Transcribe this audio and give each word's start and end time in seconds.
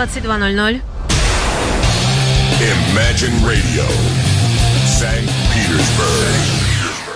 22.00. 0.00 0.80
Imagine 2.58 3.36
Radio, 3.44 3.84
St. 4.86 5.28
Petersburg. 5.52 6.60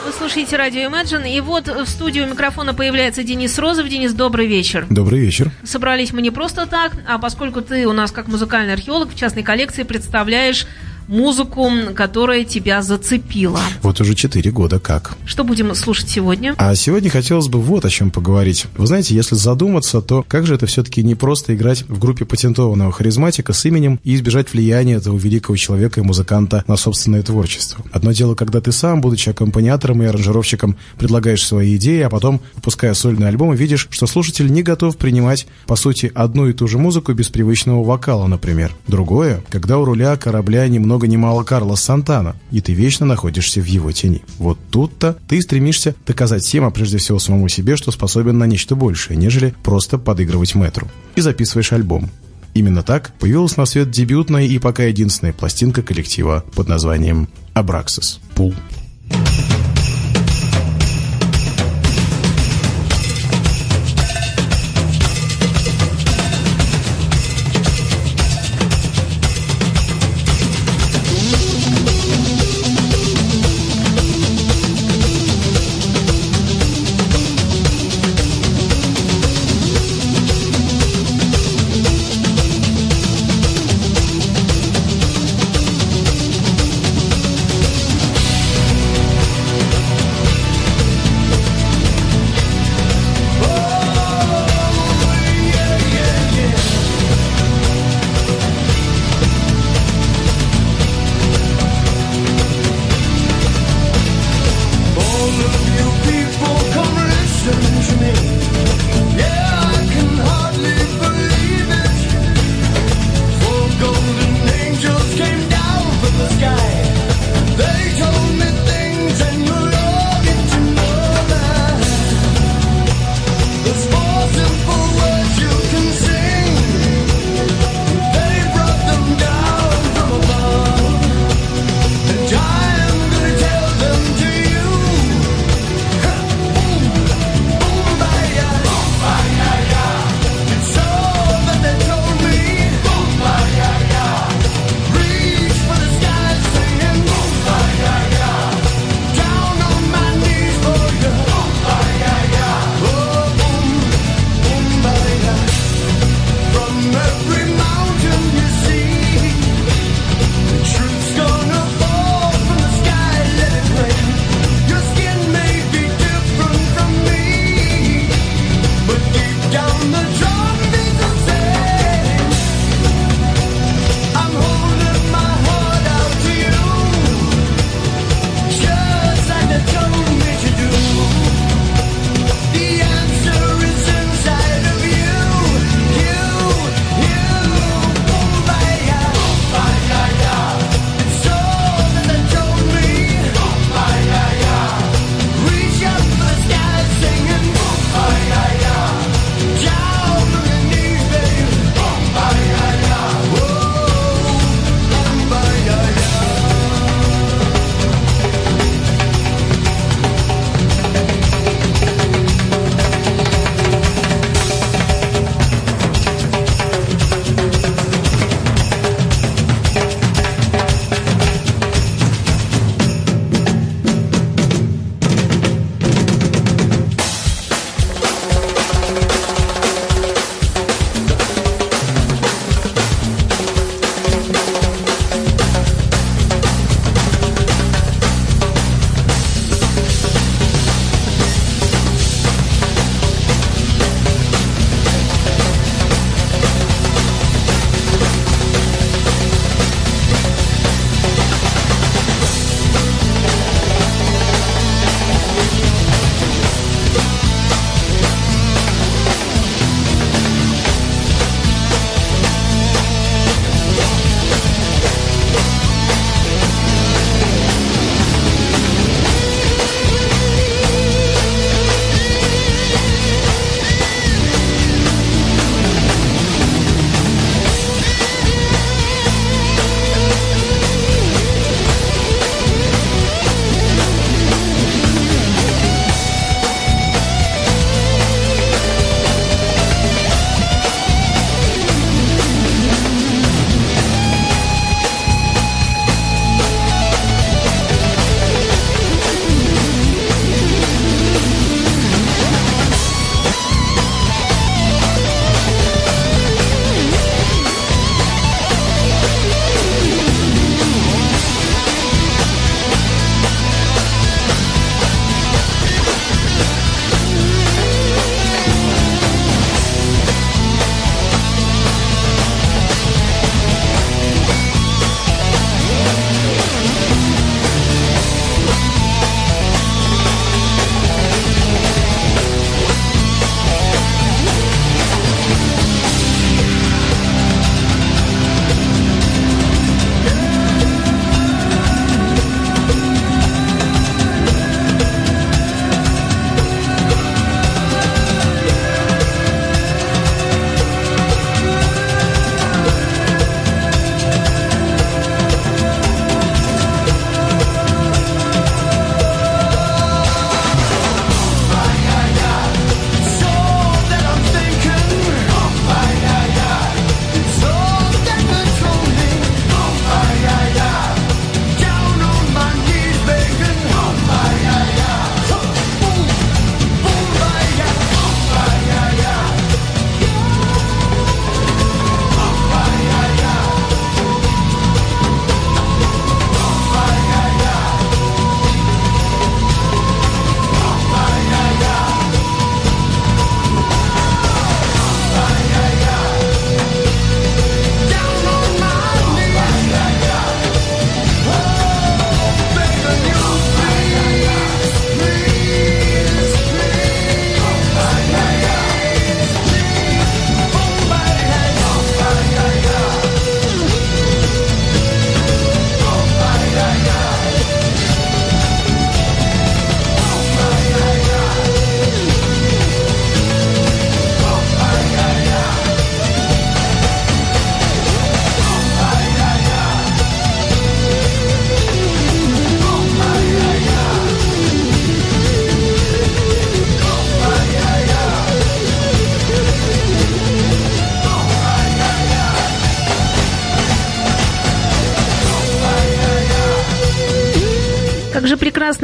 Вы 0.05 0.13
слушаете 0.13 0.57
радио 0.57 0.83
Imagine, 0.91 1.35
и 1.35 1.41
вот 1.41 1.67
в 1.67 1.87
студию 1.87 2.27
микрофона 2.27 2.75
появляется 2.75 3.23
Денис 3.23 3.59
Розов. 3.59 3.89
Денис, 3.89 4.13
добрый 4.13 4.47
вечер. 4.47 4.87
Добрый 4.91 5.19
вечер. 5.19 5.51
Собрались 5.63 6.13
мы 6.13 6.21
не 6.21 6.31
просто 6.31 6.67
так, 6.67 6.93
а 7.09 7.17
поскольку 7.19 7.63
ты 7.63 7.87
у 7.87 7.95
нас 7.95 8.13
как 8.13 8.29
музыкальный 8.29 8.75
археолог 8.75 9.13
в 9.13 9.17
частной 9.17 9.45
коллекции 9.45 9.85
представляешь 9.85 10.67
музыку, 11.09 11.71
которая 11.95 12.45
тебя 12.45 12.83
зацепила. 12.83 13.61
Вот 13.83 14.01
уже 14.01 14.15
четыре 14.15 14.51
года 14.51 14.79
как. 14.79 15.17
Что 15.25 15.45
будем 15.45 15.75
слушать 15.75 16.09
сегодня? 16.09 16.55
А 16.59 16.75
сегодня 16.75 17.11
хотелось 17.11 17.49
бы 17.49 17.61
вот 17.61 17.85
о 17.85 17.91
чем 17.91 18.11
поговорить. 18.11 18.67
Вы 18.77 18.87
знаете, 18.87 19.15
если 19.15 19.35
задуматься, 19.35 20.01
то 20.01 20.25
как 20.27 20.47
же 20.47 20.55
это 20.55 20.67
все-таки 20.67 21.03
не 21.03 21.15
просто 21.15 21.55
играть 21.55 21.85
в 21.89 21.99
группе 21.99 22.25
патентованного 22.25 22.93
харизматика 22.93 23.53
с 23.53 23.65
именем 23.65 24.01
и 24.05 24.15
избежать 24.15 24.53
влияния 24.53 24.95
этого 24.95 25.17
великого 25.17 25.57
человека 25.57 26.01
и 26.01 26.05
музыканта 26.05 26.65
на 26.67 26.77
собственное 26.77 27.23
творчество. 27.23 27.85
Одно 27.93 28.13
дело, 28.13 28.35
когда 28.35 28.61
ты 28.61 28.73
сам, 28.73 29.01
будучи 29.01 29.29
аккомпаниатором 29.29 30.03
и 30.03 30.07
аранжировщиком, 30.07 30.77
предлагаешь 30.99 31.45
свои 31.45 31.77
идеи, 31.77 32.01
а 32.01 32.11
потом, 32.11 32.41
выпуская 32.55 32.95
сольный 32.95 33.29
альбом, 33.29 33.55
видишь, 33.55 33.89
что 33.91 34.07
слушатель 34.07 34.51
не 34.51 34.63
готов 34.63 34.97
принимать, 34.97 35.47
по 35.67 35.77
сути, 35.77 36.11
одну 36.15 36.49
и 36.49 36.53
ту 36.53 36.69
же 36.69 36.79
музыку 36.79 37.13
без 37.13 37.29
привычного 37.29 37.83
вокала, 37.85 38.27
например. 38.27 38.75
Другое, 38.87 39.43
когда 39.51 39.79
у 39.79 39.85
руля 39.85 40.17
корабля 40.17 40.67
немного 40.69 40.94
много 40.95 41.09
ни 41.09 41.17
мало 41.17 41.43
Карлос 41.43 41.81
Сантана, 41.81 42.37
и 42.53 42.61
ты 42.61 42.73
вечно 42.73 43.05
находишься 43.05 43.61
в 43.61 43.65
его 43.65 43.91
тени. 43.91 44.23
Вот 44.39 44.61
тут-то 44.71 45.17
ты 45.27 45.43
стремишься 45.43 45.97
доказать 46.07 46.45
всем, 46.45 46.65
а 46.65 46.71
прежде 46.71 46.99
всего 46.99 47.19
самому 47.19 47.49
себе, 47.49 47.75
что 47.75 47.91
способен 47.91 48.39
на 48.39 48.45
нечто 48.45 48.77
большее, 48.77 49.17
нежели 49.17 49.57
просто 49.65 49.99
подыгрывать 49.99 50.55
метру. 50.55 50.89
И 51.17 51.21
записываешь 51.21 51.73
альбом. 51.73 52.11
Именно 52.55 52.85
так 52.85 53.13
появилась 53.19 53.57
на 53.57 53.67
свет 53.67 53.91
дебютная 53.91 54.45
и 54.45 54.57
пока 54.61 54.85
единственная 54.85 55.33
пластинка 55.33 55.83
коллектива 55.83 56.45
под 56.55 56.69
названием 56.69 57.29
«Абраксис»– 57.55 58.21
«Пул». 58.37 58.55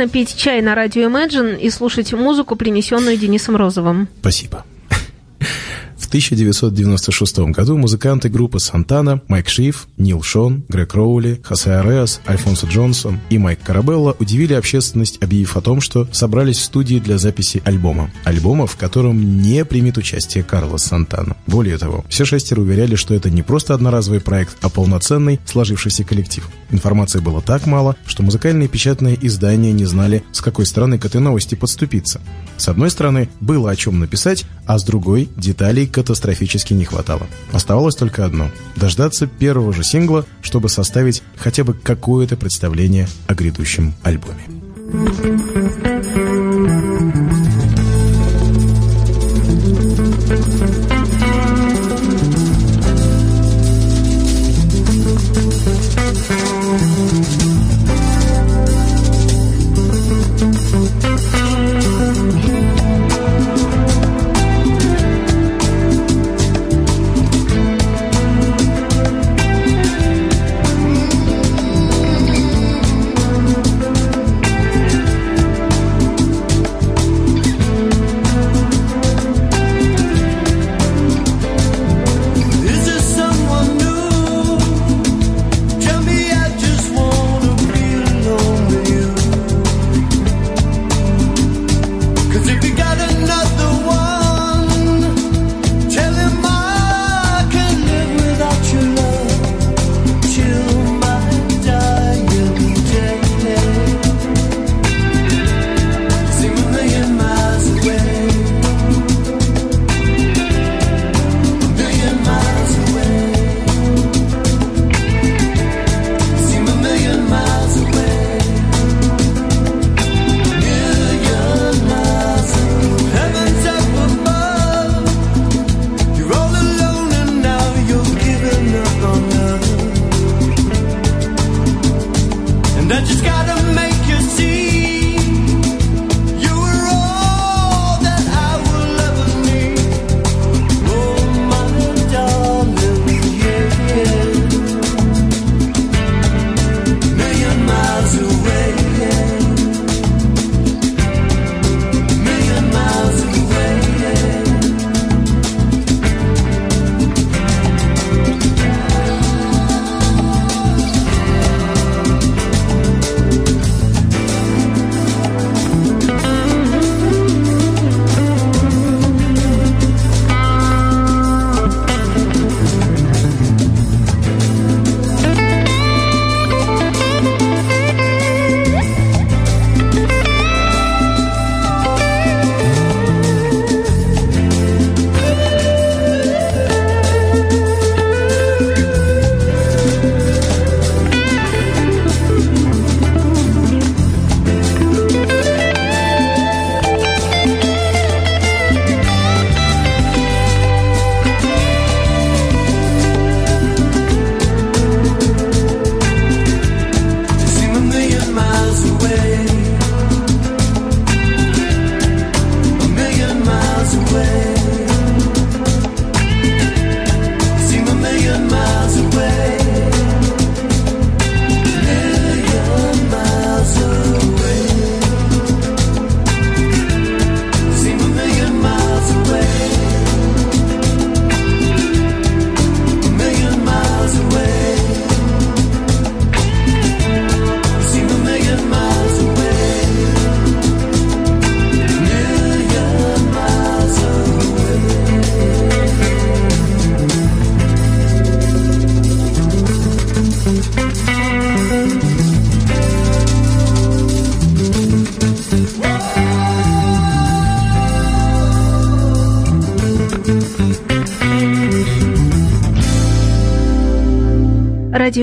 Прекрасно 0.00 0.08
пить 0.08 0.36
чай 0.36 0.62
на 0.62 0.74
радио 0.74 1.08
Imagine 1.08 1.58
и 1.60 1.70
слушать 1.70 2.12
музыку, 2.12 2.56
принесенную 2.56 3.16
Денисом 3.16 3.56
Розовым. 3.56 4.08
Спасибо. 4.20 4.64
1996 6.10 7.38
году 7.52 7.76
музыканты 7.76 8.28
группы 8.28 8.58
Сантана 8.58 9.22
Майк 9.28 9.48
Шиф, 9.48 9.86
Нил 9.96 10.22
Шон, 10.22 10.64
Грег 10.68 10.94
Роули, 10.94 11.40
Хосе 11.44 11.70
Ареас, 11.70 12.20
Альфонсо 12.26 12.66
Джонсон 12.66 13.20
и 13.30 13.38
Майк 13.38 13.62
Карабелла 13.62 14.16
удивили 14.18 14.54
общественность, 14.54 15.22
объявив 15.22 15.56
о 15.56 15.60
том, 15.60 15.80
что 15.80 16.08
собрались 16.10 16.58
в 16.58 16.64
студии 16.64 16.98
для 16.98 17.16
записи 17.16 17.62
альбома. 17.64 18.10
Альбома, 18.24 18.66
в 18.66 18.74
котором 18.74 19.40
не 19.40 19.64
примет 19.64 19.98
участие 19.98 20.42
Карлос 20.42 20.82
Сантана. 20.82 21.36
Более 21.46 21.78
того, 21.78 22.04
все 22.08 22.24
шестеро 22.24 22.60
уверяли, 22.60 22.96
что 22.96 23.14
это 23.14 23.30
не 23.30 23.42
просто 23.42 23.74
одноразовый 23.74 24.20
проект, 24.20 24.56
а 24.62 24.68
полноценный 24.68 25.38
сложившийся 25.46 26.02
коллектив. 26.02 26.48
Информации 26.72 27.20
было 27.20 27.40
так 27.40 27.66
мало, 27.66 27.94
что 28.04 28.24
музыкальные 28.24 28.66
печатные 28.66 29.16
издания 29.24 29.70
не 29.70 29.84
знали, 29.84 30.24
с 30.32 30.40
какой 30.40 30.66
стороны 30.66 30.98
к 30.98 31.04
этой 31.04 31.20
новости 31.20 31.54
подступиться. 31.54 32.20
С 32.56 32.68
одной 32.68 32.90
стороны, 32.90 33.28
было 33.40 33.70
о 33.70 33.76
чем 33.76 34.00
написать, 34.00 34.44
а 34.66 34.76
с 34.78 34.84
другой– 34.84 35.28
деталей 35.36 35.86
катастрофически 36.00 36.72
не 36.72 36.86
хватало. 36.86 37.26
Оставалось 37.52 37.94
только 37.94 38.24
одно– 38.24 38.50
дождаться 38.76 39.26
первого 39.26 39.72
же 39.74 39.84
сингла, 39.84 40.24
чтобы 40.40 40.70
составить 40.70 41.22
хотя 41.36 41.62
бы 41.62 41.74
какое-то 41.74 42.36
представление 42.36 43.06
о 43.26 43.34
грядущем 43.34 43.94
альбоме. 44.02 44.46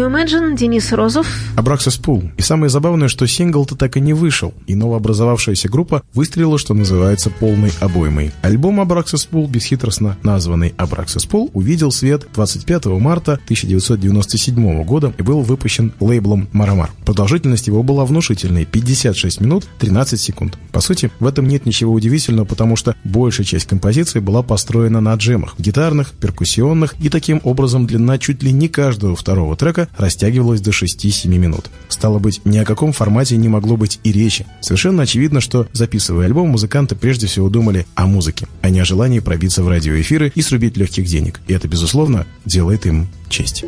Радио 0.07 0.39
Imagine, 0.39 0.55
Денис 0.55 0.91
Розов. 0.93 1.27
Абраксис 1.55 1.97
Пул. 1.97 2.23
И 2.37 2.41
самое 2.41 2.69
забавное, 2.69 3.07
что 3.07 3.27
сингл-то 3.27 3.75
так 3.75 3.97
и 3.97 3.99
не 3.99 4.13
вышел, 4.13 4.53
и 4.65 4.75
новообразовавшаяся 4.75 5.69
группа 5.69 6.03
выстрелила, 6.13 6.57
что 6.57 6.73
называется, 6.73 7.29
полной 7.29 7.71
обоймой. 7.79 8.31
Альбом 8.41 8.79
Абраксис 8.79 9.25
Пул, 9.25 9.47
бесхитростно 9.47 10.17
названный 10.23 10.73
Абраксис 10.77 11.25
Пул, 11.25 11.51
увидел 11.53 11.91
свет 11.91 12.27
25 12.33 12.85
марта 12.85 13.33
1997 13.33 14.83
года 14.83 15.13
и 15.17 15.21
был 15.21 15.41
выпущен 15.41 15.93
лейблом 15.99 16.47
Марамар. 16.53 16.91
Продолжительность 17.07 17.67
его 17.67 17.81
была 17.81 18.05
внушительной– 18.05 18.65
56 18.71 19.39
минут 19.41 19.65
13 19.79 20.19
секунд. 20.19 20.59
По 20.71 20.81
сути, 20.81 21.09
в 21.19 21.25
этом 21.25 21.47
нет 21.47 21.65
ничего 21.65 21.93
удивительного, 21.93 22.45
потому 22.45 22.75
что 22.75 22.95
большая 23.03 23.47
часть 23.47 23.65
композиции 23.65 24.19
была 24.19 24.43
построена 24.43 25.01
на 25.01 25.15
джемах– 25.15 25.55
гитарных, 25.57 26.11
перкуссионных, 26.11 26.95
и 26.99 27.07
таким 27.09 27.39
образом 27.45 27.87
длина 27.87 28.19
чуть 28.19 28.43
ли 28.43 28.51
не 28.51 28.67
каждого 28.67 29.15
второго 29.15 29.55
трека 29.55 29.77
однако 29.77 30.01
растягивалось 30.01 30.61
до 30.61 30.71
6-7 30.71 31.27
минут. 31.27 31.65
Стало 31.89 32.19
быть, 32.19 32.41
ни 32.45 32.57
о 32.57 32.65
каком 32.65 32.91
формате 32.91 33.37
не 33.37 33.47
могло 33.47 33.77
быть 33.77 33.99
и 34.03 34.11
речи. 34.11 34.45
Совершенно 34.61 35.03
очевидно, 35.03 35.41
что, 35.41 35.67
записывая 35.73 36.25
альбом, 36.25 36.49
музыканты 36.49 36.95
прежде 36.95 37.27
всего 37.27 37.49
думали 37.49 37.85
о 37.95 38.07
музыке, 38.07 38.47
а 38.61 38.69
не 38.69 38.79
о 38.79 38.85
желании 38.85 39.19
пробиться 39.19 39.63
в 39.63 39.69
радиоэфиры 39.69 40.31
и 40.33 40.41
срубить 40.41 40.77
легких 40.77 41.05
денег. 41.05 41.39
И 41.47 41.53
это, 41.53 41.67
безусловно, 41.67 42.25
делает 42.45 42.85
им 42.85 43.07
честь. 43.29 43.65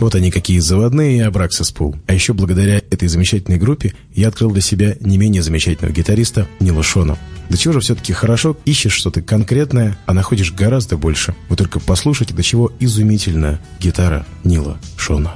Вот 0.00 0.14
они 0.14 0.30
какие 0.30 0.58
заводные 0.58 1.18
и 1.18 1.20
Абраксис 1.20 1.70
Пул. 1.72 1.94
А 2.06 2.14
еще 2.14 2.32
благодаря 2.32 2.78
этой 2.78 3.06
замечательной 3.06 3.58
группе 3.58 3.92
я 4.14 4.28
открыл 4.28 4.50
для 4.50 4.62
себя 4.62 4.96
не 5.00 5.18
менее 5.18 5.42
замечательного 5.42 5.94
гитариста 5.94 6.48
Нила 6.58 6.82
Шона. 6.82 7.18
До 7.50 7.58
чего 7.58 7.74
же 7.74 7.80
все-таки 7.80 8.12
хорошо 8.12 8.56
ищешь 8.64 8.94
что-то 8.94 9.20
конкретное, 9.20 9.98
а 10.06 10.14
находишь 10.14 10.52
гораздо 10.52 10.96
больше. 10.96 11.34
Вы 11.48 11.56
только 11.56 11.80
послушайте, 11.80 12.32
до 12.32 12.42
чего 12.42 12.72
изумительная 12.80 13.60
гитара 13.78 14.24
Нила 14.42 14.78
Шона. 14.96 15.34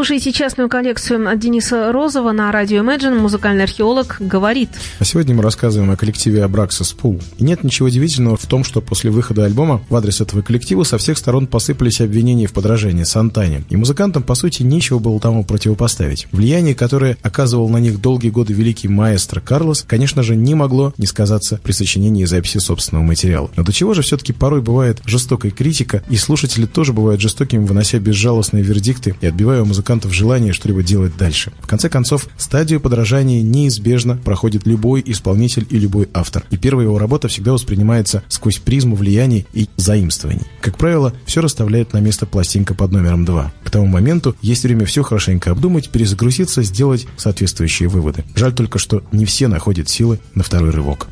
Слушаете 0.00 0.32
частную 0.32 0.70
коллекцию 0.70 1.28
от 1.30 1.38
Дениса 1.38 1.92
Розова 1.92 2.32
на 2.32 2.50
радио 2.50 2.82
Imagine. 2.82 3.18
Музыкальный 3.18 3.64
археолог 3.64 4.16
говорит. 4.18 4.70
А 4.98 5.04
сегодня 5.04 5.34
мы 5.34 5.42
рассказываем 5.42 5.90
о 5.90 5.96
коллективе 5.96 6.40
Abraxas 6.40 6.96
Pool. 6.96 7.22
И 7.36 7.44
нет 7.44 7.64
ничего 7.64 7.88
удивительного 7.88 8.38
в 8.38 8.46
том, 8.46 8.64
что 8.64 8.80
после 8.80 9.10
выхода 9.10 9.44
альбома 9.44 9.82
в 9.90 9.94
адрес 9.94 10.22
этого 10.22 10.40
коллектива 10.40 10.84
со 10.84 10.96
всех 10.96 11.18
сторон 11.18 11.46
посыпались 11.46 12.00
обвинения 12.00 12.46
в 12.46 12.54
подражании 12.54 13.04
Сантане. 13.04 13.64
И 13.68 13.76
музыкантам, 13.76 14.22
по 14.22 14.34
сути, 14.34 14.62
нечего 14.62 15.00
было 15.00 15.20
тому 15.20 15.44
противопоставить. 15.44 16.28
Влияние, 16.32 16.74
которое 16.74 17.18
оказывал 17.20 17.68
на 17.68 17.76
них 17.76 18.00
долгие 18.00 18.30
годы 18.30 18.54
великий 18.54 18.88
маэстро 18.88 19.40
Карлос, 19.40 19.84
конечно 19.86 20.22
же, 20.22 20.34
не 20.34 20.54
могло 20.54 20.94
не 20.96 21.04
сказаться 21.04 21.60
при 21.62 21.72
сочинении 21.72 22.22
и 22.22 22.26
записи 22.26 22.56
собственного 22.56 23.04
материала. 23.04 23.50
Но 23.54 23.64
до 23.64 23.72
чего 23.74 23.92
же 23.92 24.00
все-таки 24.00 24.32
порой 24.32 24.62
бывает 24.62 25.02
жестокая 25.04 25.52
критика, 25.52 26.02
и 26.08 26.16
слушатели 26.16 26.64
тоже 26.64 26.94
бывают 26.94 27.20
жестокими, 27.20 27.66
вынося 27.66 27.98
безжалостные 27.98 28.62
вердикты 28.62 29.14
и 29.20 29.26
отбивая 29.26 29.60
у 29.60 29.66
музыкантов 29.66 29.89
желание 30.12 30.52
что-либо 30.52 30.82
делать 30.82 31.16
дальше. 31.16 31.52
В 31.60 31.66
конце 31.66 31.88
концов, 31.88 32.28
стадию 32.36 32.80
подражания 32.80 33.42
неизбежно 33.42 34.16
проходит 34.16 34.66
любой 34.66 35.02
исполнитель 35.04 35.66
и 35.70 35.78
любой 35.78 36.08
автор. 36.14 36.44
И 36.50 36.56
первая 36.56 36.86
его 36.86 36.98
работа 36.98 37.28
всегда 37.28 37.52
воспринимается 37.52 38.22
сквозь 38.28 38.58
призму 38.58 38.96
влияний 38.96 39.46
и 39.52 39.68
заимствований. 39.76 40.46
Как 40.60 40.76
правило, 40.78 41.12
все 41.26 41.40
расставляет 41.40 41.92
на 41.92 41.98
место 41.98 42.26
пластинка 42.26 42.74
под 42.74 42.92
номером 42.92 43.24
2. 43.24 43.52
К 43.64 43.70
тому 43.70 43.86
моменту 43.86 44.36
есть 44.42 44.62
время 44.64 44.84
все 44.84 45.02
хорошенько 45.02 45.50
обдумать, 45.50 45.90
перезагрузиться, 45.90 46.62
сделать 46.62 47.06
соответствующие 47.16 47.88
выводы. 47.88 48.24
Жаль 48.34 48.52
только, 48.52 48.78
что 48.78 49.02
не 49.12 49.24
все 49.24 49.48
находят 49.48 49.88
силы 49.88 50.20
на 50.34 50.42
второй 50.42 50.70
рывок. 50.70 51.08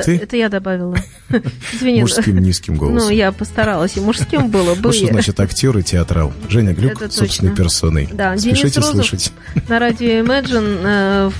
Я 0.00 0.04
ты? 0.04 0.16
Это 0.16 0.36
я 0.36 0.48
добавила. 0.48 0.96
Извини. 1.72 2.00
Мужским 2.02 2.38
низким 2.38 2.76
голосом. 2.76 3.08
Ну, 3.08 3.14
я 3.14 3.32
постаралась. 3.32 3.96
И 3.96 4.00
мужским 4.00 4.48
было 4.48 4.74
бы. 4.74 4.82
Вот 4.82 4.94
что 4.94 5.06
значит 5.06 5.38
актер 5.40 5.76
и 5.78 5.82
театрал. 5.82 6.32
Женя 6.48 6.72
Глюк 6.72 7.00
собственной 7.10 7.54
персоной. 7.54 8.08
Да, 8.12 8.36
Спешите 8.36 8.82
слышать. 8.82 9.32
на 9.68 9.78
радио 9.78 10.08
Imagine. 10.24 11.32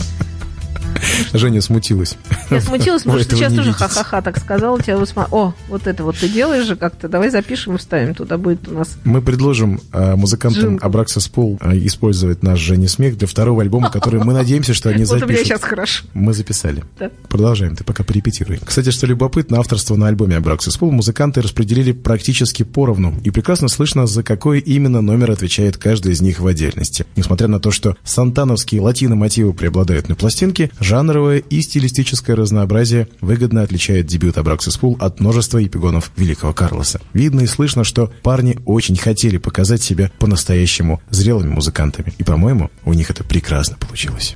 Женя 1.33 1.61
смутилась. 1.61 2.17
Я 2.51 2.61
смутилась, 2.61 3.03
потому 3.03 3.23
что 3.23 3.37
сейчас 3.37 3.53
тоже 3.53 3.73
ха-ха-ха 3.73 4.23
так 4.23 4.39
сказала. 4.39 4.81
Тебя 4.81 4.99
О, 5.31 5.55
вот 5.69 5.87
это 5.87 6.05
вот 6.05 6.17
ты 6.17 6.29
делаешь 6.29 6.67
же 6.67 6.77
как-то. 6.77 7.09
Давай 7.09 7.31
запишем 7.31 7.77
и 7.77 7.79
вставим. 7.79 8.15
Туда 8.15 8.39
будет 8.39 8.69
у 8.69 8.75
нас 8.75 8.97
Мы 9.05 9.23
предложим 9.23 9.81
э, 9.93 10.17
музыкантам 10.17 10.63
Джингл. 10.63 10.87
Abraxas 10.87 11.21
Pool 11.21 11.59
э, 11.61 11.77
использовать 11.79 12.43
наш 12.43 12.59
Женин 12.59 12.89
смех 12.89 13.17
для 13.17 13.27
второго 13.27 13.63
альбома, 13.63 13.91
который 13.91 14.23
мы 14.23 14.33
надеемся, 14.33 14.75
что 14.75 14.91
они 14.91 15.05
Вот 15.11 15.23
у 15.23 15.27
меня 15.27 15.27
запишут. 15.27 15.47
сейчас 15.47 15.63
хорошо. 15.63 16.05
Мы 16.15 16.33
записали. 16.33 16.85
Да. 16.99 17.11
Продолжаем, 17.29 17.77
ты 17.77 17.85
пока 17.85 18.05
порепетируй. 18.05 18.61
Кстати, 18.65 18.91
что 18.91 19.07
любопытно, 19.07 19.59
авторство 19.59 19.97
на 19.97 20.09
альбоме 20.09 20.37
Abraxas 20.37 20.77
Pool 20.77 20.91
музыканты 20.93 21.41
распределили 21.41 21.93
практически 21.93 22.63
поровну. 22.63 23.15
И 23.25 23.31
прекрасно 23.31 23.69
слышно, 23.69 24.07
за 24.07 24.23
какой 24.23 24.61
именно 24.61 25.01
номер 25.01 25.31
отвечает 25.31 25.77
каждый 25.77 26.13
из 26.13 26.21
них 26.21 26.41
в 26.41 26.47
отдельности. 26.47 27.07
Несмотря 27.17 27.49
на 27.49 27.61
то, 27.61 27.71
что 27.71 27.97
сантановские 28.05 28.81
латино-мотивы 28.81 29.53
преобладают 29.53 30.09
на 30.09 30.15
пластинке, 30.15 30.71
жанр 30.81 31.21
Кадровое 31.21 31.39
и 31.51 31.61
стилистическое 31.61 32.35
разнообразие 32.35 33.07
выгодно 33.21 33.61
отличает 33.61 34.07
дебют 34.07 34.39
Абраксис 34.39 34.79
Пул 34.79 34.97
от 34.99 35.21
множества 35.21 35.63
эпигонов 35.63 36.11
Великого 36.17 36.55
Карлоса. 36.55 36.99
Видно 37.13 37.43
и 37.43 37.47
слышно, 37.47 37.85
что 37.85 38.11
парни 38.23 38.59
очень 38.65 38.97
хотели 38.97 39.37
показать 39.37 39.83
себя 39.83 40.11
по-настоящему 40.19 41.03
зрелыми 41.11 41.51
музыкантами. 41.51 42.15
И, 42.17 42.25
по-моему, 42.25 42.71
у 42.87 42.95
них 42.95 43.11
это 43.11 43.23
прекрасно 43.23 43.77
получилось. 43.77 44.35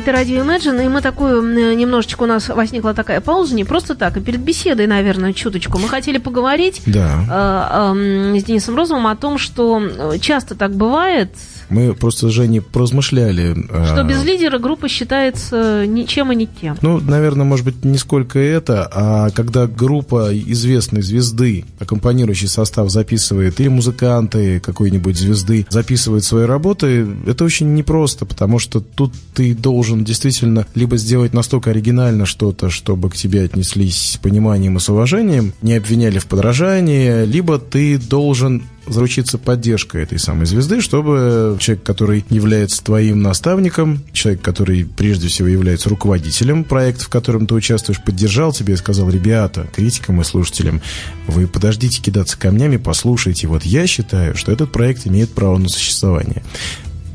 Это 0.00 0.12
радио 0.12 0.42
Imagine, 0.42 0.86
и 0.86 0.88
мы 0.88 1.02
такую, 1.02 1.42
м, 1.42 1.76
немножечко 1.76 2.22
у 2.22 2.26
нас 2.26 2.48
возникла 2.48 2.94
такая 2.94 3.20
пауза, 3.20 3.54
не 3.54 3.64
просто 3.64 3.94
так, 3.94 4.16
а 4.16 4.20
перед 4.20 4.40
беседой, 4.40 4.86
наверное, 4.86 5.34
чуточку. 5.34 5.78
Мы 5.78 5.88
хотели 5.88 6.16
поговорить 6.16 6.80
Да. 6.86 7.18
э, 7.30 7.90
эм, 7.92 8.34
с 8.40 8.42
Денисом 8.44 8.76
Розовым 8.76 9.06
о 9.08 9.14
том, 9.16 9.36
что 9.36 9.78
э, 9.78 10.18
часто 10.18 10.54
так 10.54 10.72
бывает, 10.74 11.28
Мы 11.70 11.94
просто 11.94 12.28
с 12.28 12.32
Женей 12.32 12.60
поразмышляли. 12.60 13.54
э, 13.68 13.86
что 13.86 14.02
без 14.02 14.24
лидера 14.24 14.58
группа 14.58 14.88
считается 14.88 15.86
ничем 15.86 16.32
и 16.32 16.36
никем. 16.36 16.76
Ну, 16.82 17.00
наверное, 17.00 17.44
может 17.44 17.64
быть, 17.64 17.84
не 17.84 17.98
сколько 17.98 18.38
это, 18.38 18.88
а 18.92 19.30
когда 19.30 19.66
группа 19.66 20.30
известной 20.34 21.02
звезды, 21.02 21.64
аккомпанирующий 21.78 22.48
состав 22.48 22.90
записывает, 22.90 23.60
или 23.60 23.68
музыканты 23.68 24.60
какой-нибудь 24.60 25.16
звезды 25.16 25.66
записывают 25.70 26.24
свои 26.24 26.44
работы, 26.44 27.06
это 27.26 27.44
очень 27.44 27.74
непросто, 27.74 28.26
потому 28.26 28.58
что 28.58 28.80
тут 28.80 29.12
ты 29.34 29.54
должен 29.54 30.04
действительно 30.04 30.66
либо 30.74 30.96
сделать 30.96 31.32
настолько 31.32 31.70
оригинально 31.70 32.26
что-то, 32.26 32.70
чтобы 32.70 33.10
к 33.10 33.16
тебе 33.16 33.42
отнеслись 33.44 34.12
с 34.12 34.16
пониманием 34.16 34.76
и 34.76 34.80
с 34.80 34.88
уважением, 34.88 35.52
не 35.62 35.74
обвиняли 35.74 36.18
в 36.18 36.26
подражании, 36.26 37.24
либо 37.24 37.58
ты 37.58 37.98
должен 37.98 38.62
заручиться 38.90 39.38
поддержкой 39.38 40.02
этой 40.02 40.18
самой 40.18 40.46
звезды, 40.46 40.80
чтобы 40.80 41.56
человек, 41.60 41.84
который 41.84 42.24
является 42.28 42.82
твоим 42.82 43.22
наставником, 43.22 44.02
человек, 44.12 44.42
который 44.42 44.84
прежде 44.84 45.28
всего 45.28 45.48
является 45.48 45.88
руководителем 45.88 46.64
проекта, 46.64 47.04
в 47.04 47.08
котором 47.08 47.46
ты 47.46 47.54
участвуешь, 47.54 48.02
поддержал 48.02 48.52
тебя 48.52 48.74
и 48.74 48.76
сказал, 48.76 49.08
ребята, 49.10 49.68
критикам 49.74 50.20
и 50.20 50.24
слушателям, 50.24 50.80
вы 51.26 51.46
подождите 51.46 52.02
кидаться 52.02 52.38
камнями, 52.38 52.76
послушайте. 52.76 53.46
Вот 53.46 53.64
я 53.64 53.86
считаю, 53.86 54.36
что 54.36 54.52
этот 54.52 54.72
проект 54.72 55.06
имеет 55.06 55.30
право 55.30 55.56
на 55.58 55.68
существование. 55.68 56.42